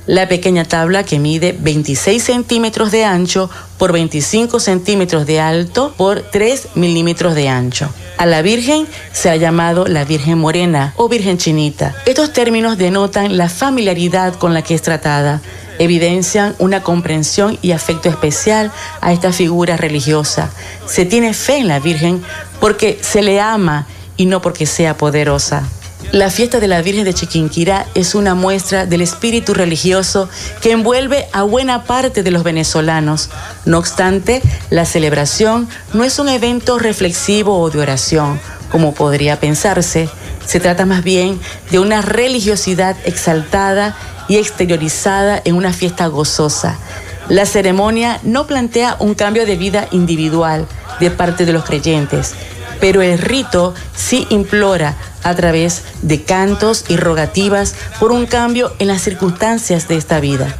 La 0.05 0.28
pequeña 0.28 0.66
tabla 0.66 1.03
que 1.03 1.18
mide 1.18 1.55
26 1.57 2.22
centímetros 2.22 2.91
de 2.91 3.05
ancho 3.05 3.49
por 3.78 3.93
25 3.93 4.59
centímetros 4.59 5.26
de 5.26 5.39
alto 5.39 5.93
por 5.95 6.22
3 6.24 6.70
milímetros 6.76 7.36
de 7.36 7.47
ancho. 7.47 7.89
A 8.18 8.26
la 8.26 8.41
Virgen 8.41 8.86
se 9.14 9.30
ha 9.30 9.38
llamado 9.38 9.88
la 9.88 10.03
Virgen 10.03 10.39
Morena 10.39 10.93
o 10.97 11.07
Virgen 11.07 11.38
Chinita. 11.38 11.95
Estos 12.05 12.34
términos 12.34 12.78
denotan 12.78 13.38
la 13.38 13.47
familiaridad 13.47 14.34
con 14.36 14.53
la 14.53 14.61
que 14.61 14.76
es 14.76 14.82
tratada, 14.82 15.41
evidencian 15.80 16.53
una 16.59 16.84
comprensión 16.84 17.57
y 17.61 17.72
afecto 17.72 18.09
especial 18.09 18.74
a 18.99 19.14
esta 19.14 19.32
figura 19.32 19.78
religiosa. 19.78 20.51
Se 20.86 21.05
tiene 21.05 21.34
fe 21.34 21.57
en 21.57 21.70
la 21.70 21.80
Virgen 21.80 22.22
porque 22.59 22.99
se 23.01 23.22
le 23.22 23.39
ama 23.39 23.88
y 24.18 24.26
no 24.26 24.41
porque 24.41 24.66
sea 24.66 24.97
poderosa. 24.97 25.64
La 26.14 26.30
fiesta 26.30 26.59
de 26.59 26.68
la 26.68 26.84
Virgen 26.84 27.05
de 27.05 27.14
Chiquinquirá 27.16 27.88
es 27.95 28.14
una 28.14 28.36
muestra 28.36 28.86
del 28.86 29.01
espíritu 29.01 29.55
religioso 29.55 30.30
que 30.61 30.70
envuelve 30.70 31.26
a 31.34 31.41
buena 31.41 31.86
parte 31.86 32.22
de 32.22 32.30
los 32.30 32.43
venezolanos. 32.43 33.32
No 33.66 33.80
obstante, 33.80 34.43
la 34.70 34.86
celebración 34.86 35.68
no 35.91 36.03
es 36.03 36.20
un 36.20 36.30
evento 36.30 36.78
reflexivo 36.78 37.59
o 37.59 37.72
de 37.72 37.80
oración, 37.80 38.39
como 38.72 38.93
podría 38.93 39.39
pensarse. 39.39 40.07
Se 40.45 40.59
trata 40.59 40.86
más 40.86 41.03
bien 41.03 41.39
de 41.72 41.80
una 41.80 42.03
religiosidad 42.03 42.95
exaltada 43.05 43.97
y 44.28 44.38
exteriorizada 44.38 45.41
en 45.43 45.55
una 45.55 45.74
fiesta 45.74 46.05
gozosa. 46.05 46.78
La 47.28 47.47
ceremonia 47.47 48.20
no 48.22 48.45
plantea 48.45 48.97
un 48.99 49.16
cambio 49.16 49.47
de 49.47 49.55
vida 49.55 49.88
individual 49.89 50.68
de 50.99 51.09
parte 51.09 51.47
de 51.47 51.53
los 51.53 51.64
creyentes, 51.64 52.36
pero 52.84 53.01
el 53.01 53.17
rito 53.17 53.73
sí 53.95 54.27
implora 54.29 54.97
a 55.23 55.34
través 55.36 55.84
de 56.01 56.23
cantos 56.23 56.84
y 56.89 56.97
rogativas 56.97 57.75
por 57.97 58.11
un 58.11 58.25
cambio 58.25 58.73
en 58.77 58.89
las 58.89 59.01
circunstancias 59.01 59.88
de 59.88 59.95
esta 59.95 60.19
vida. 60.19 60.53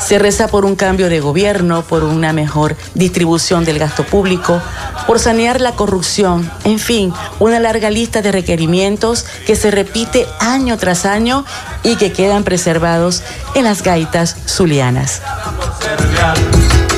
Se 0.00 0.20
reza 0.20 0.46
por 0.46 0.64
un 0.64 0.76
cambio 0.76 1.08
de 1.08 1.18
gobierno, 1.18 1.82
por 1.82 2.04
una 2.04 2.32
mejor 2.32 2.76
distribución 2.94 3.64
del 3.64 3.80
gasto 3.80 4.04
público, 4.04 4.62
por 5.08 5.18
sanear 5.18 5.60
la 5.60 5.72
corrupción, 5.72 6.48
en 6.62 6.78
fin, 6.78 7.12
una 7.40 7.58
larga 7.58 7.90
lista 7.90 8.22
de 8.22 8.30
requerimientos 8.30 9.26
que 9.44 9.56
se 9.56 9.72
repite 9.72 10.28
año 10.38 10.78
tras 10.78 11.04
año 11.04 11.44
y 11.82 11.96
que 11.96 12.12
quedan 12.12 12.44
preservados 12.44 13.24
en 13.56 13.64
las 13.64 13.82
gaitas 13.82 14.36
zulianas. 14.46 15.22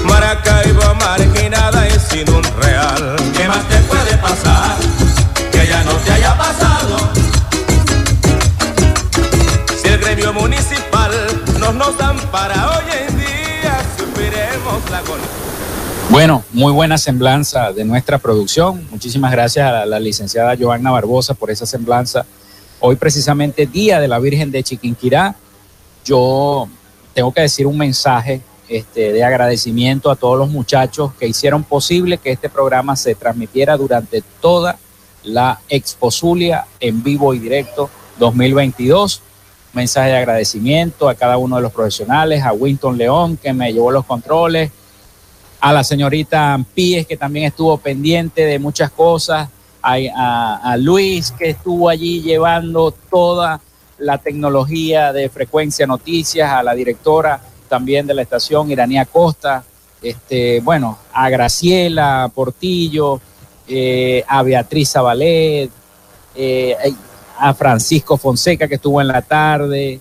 Maracaibo 0.05 0.95
marginada 0.97 1.89
es 1.89 2.03
sin 2.03 2.29
un 2.29 2.45
real. 2.61 3.16
¿Qué 3.35 3.49
más 3.49 3.66
te 3.68 3.76
puede 3.76 3.76
Que 5.53 5.66
ya 5.68 5.85
no 5.85 5.93
te 5.93 6.11
haya 6.11 6.37
pasado. 6.37 6.97
Si 9.81 9.89
el 9.89 9.99
gremio 9.99 10.33
municipal 10.33 11.12
nos 11.61 11.74
nos 11.74 11.97
dan 11.97 12.18
para 12.33 12.70
hoy 12.70 12.85
en 13.07 13.18
día, 13.18 13.79
sufriremos 13.97 14.91
la 14.91 14.99
agonía. 14.99 15.27
Bueno, 16.11 16.43
muy 16.53 16.72
buena 16.72 16.99
semblanza 16.99 17.72
de 17.72 17.85
nuestra 17.85 18.18
producción. 18.18 18.85
Muchísimas 18.91 19.31
gracias 19.31 19.68
a 19.68 19.70
la, 19.70 19.87
la 19.87 20.01
licenciada 20.01 20.57
Joanna 20.59 20.91
Barbosa 20.91 21.35
por 21.35 21.53
esa 21.53 21.64
semblanza. 21.64 22.27
Hoy 22.81 22.97
precisamente 22.97 23.66
Día 23.66 24.01
de 24.01 24.09
la 24.09 24.18
Virgen 24.18 24.51
de 24.51 24.64
Chiquinquirá. 24.64 25.37
Yo 26.05 26.68
tengo 27.14 27.33
que 27.33 27.43
decir 27.43 27.68
un 27.68 27.79
mensaje 27.79 28.43
este, 28.69 29.12
de 29.12 29.23
agradecimiento 29.23 30.11
a 30.11 30.17
todos 30.17 30.39
los 30.39 30.51
muchachos 30.51 31.12
que 31.14 31.29
hicieron 31.29 31.62
posible 31.62 32.19
que 32.19 32.33
este 32.33 32.49
programa 32.49 32.97
se 32.97 33.14
transmitiera 33.14 33.77
durante 33.77 34.23
toda 34.41 34.79
la 35.23 35.61
Expo 35.69 36.11
Zulia 36.11 36.67
en 36.81 37.03
vivo 37.03 37.33
y 37.35 37.39
directo 37.39 37.91
2022. 38.19 39.23
Mensaje 39.73 40.11
de 40.11 40.17
agradecimiento 40.17 41.09
a 41.09 41.14
cada 41.14 41.37
uno 41.37 41.57
de 41.57 41.62
los 41.62 41.73
profesionales, 41.73 42.43
a 42.43 42.53
Winton 42.53 42.97
León 42.97 43.37
que 43.37 43.53
me 43.53 43.73
llevó 43.73 43.91
los 43.91 44.05
controles, 44.05 44.71
a 45.61 45.73
la 45.73 45.85
señorita 45.85 46.55
Ampíes 46.55 47.07
que 47.07 47.17
también 47.17 47.47
estuvo 47.47 47.77
pendiente 47.79 48.47
de 48.47 48.59
muchas 48.59 48.91
cosas, 48.91 49.49
a 49.83 50.77
Luis 50.81 51.31
que 51.31 51.51
estuvo 51.51 51.89
allí 51.89 52.21
llevando 52.21 52.91
toda 52.91 53.61
la 53.99 54.19
tecnología 54.19 55.12
de 55.12 55.29
frecuencia 55.29 55.87
noticias, 55.87 56.51
a 56.51 56.62
la 56.62 56.75
directora 56.75 57.41
también 57.67 58.07
de 58.07 58.14
la 58.14 58.23
estación, 58.23 58.71
Iranía 58.71 59.05
Costa, 59.05 59.64
este, 60.03 60.61
bueno, 60.61 60.99
a 61.12 61.29
Graciela 61.29 62.31
Portillo, 62.35 63.21
eh, 63.69 64.25
a 64.29 64.43
Beatriz 64.43 64.93
Zabalet, 64.93 65.71
eh, 66.35 66.77
a 67.39 67.55
Francisco 67.55 68.17
Fonseca 68.17 68.69
que 68.69 68.77
estuvo 68.77 69.01
en 69.01 69.09
la 69.09 69.23
tarde, 69.23 70.01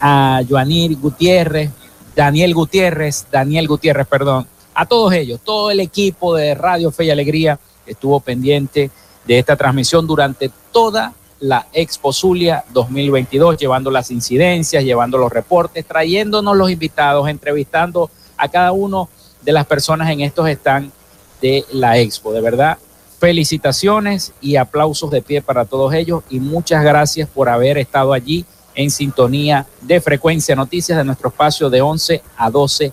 a 0.00 0.40
Joanir 0.48 0.96
Gutiérrez, 0.96 1.70
Daniel 2.14 2.54
Gutiérrez, 2.54 3.26
Daniel 3.30 3.68
Gutiérrez, 3.68 4.06
perdón, 4.06 4.46
a 4.74 4.86
todos 4.86 5.12
ellos, 5.12 5.40
todo 5.42 5.70
el 5.70 5.80
equipo 5.80 6.34
de 6.34 6.54
Radio 6.54 6.90
Fe 6.90 7.04
y 7.04 7.10
Alegría 7.10 7.58
estuvo 7.86 8.20
pendiente 8.20 8.90
de 9.26 9.38
esta 9.38 9.56
transmisión 9.56 10.06
durante 10.06 10.50
toda 10.72 11.12
la 11.40 11.66
Expo 11.72 12.12
Zulia 12.12 12.64
2022, 12.72 13.58
llevando 13.58 13.90
las 13.90 14.10
incidencias, 14.10 14.84
llevando 14.84 15.18
los 15.18 15.32
reportes, 15.32 15.84
trayéndonos 15.86 16.56
los 16.56 16.70
invitados, 16.70 17.28
entrevistando 17.28 18.10
a 18.36 18.48
cada 18.48 18.72
uno 18.72 19.08
de 19.42 19.52
las 19.52 19.66
personas 19.66 20.10
en 20.10 20.20
estos 20.20 20.48
stands 20.50 20.92
de 21.40 21.64
la 21.72 21.98
expo. 21.98 22.32
De 22.32 22.40
verdad, 22.40 22.78
felicitaciones 23.18 24.32
y 24.40 24.56
aplausos 24.56 25.10
de 25.10 25.22
pie 25.22 25.42
para 25.42 25.64
todos 25.64 25.92
ellos 25.94 26.22
y 26.30 26.40
muchas 26.40 26.82
gracias 26.82 27.28
por 27.28 27.48
haber 27.48 27.78
estado 27.78 28.12
allí 28.12 28.44
en 28.74 28.90
sintonía 28.90 29.66
de 29.80 30.00
Frecuencia 30.00 30.54
Noticias 30.54 30.98
de 30.98 31.04
nuestro 31.04 31.28
espacio 31.28 31.70
de 31.70 31.80
11 31.80 32.22
a 32.36 32.50
12 32.50 32.92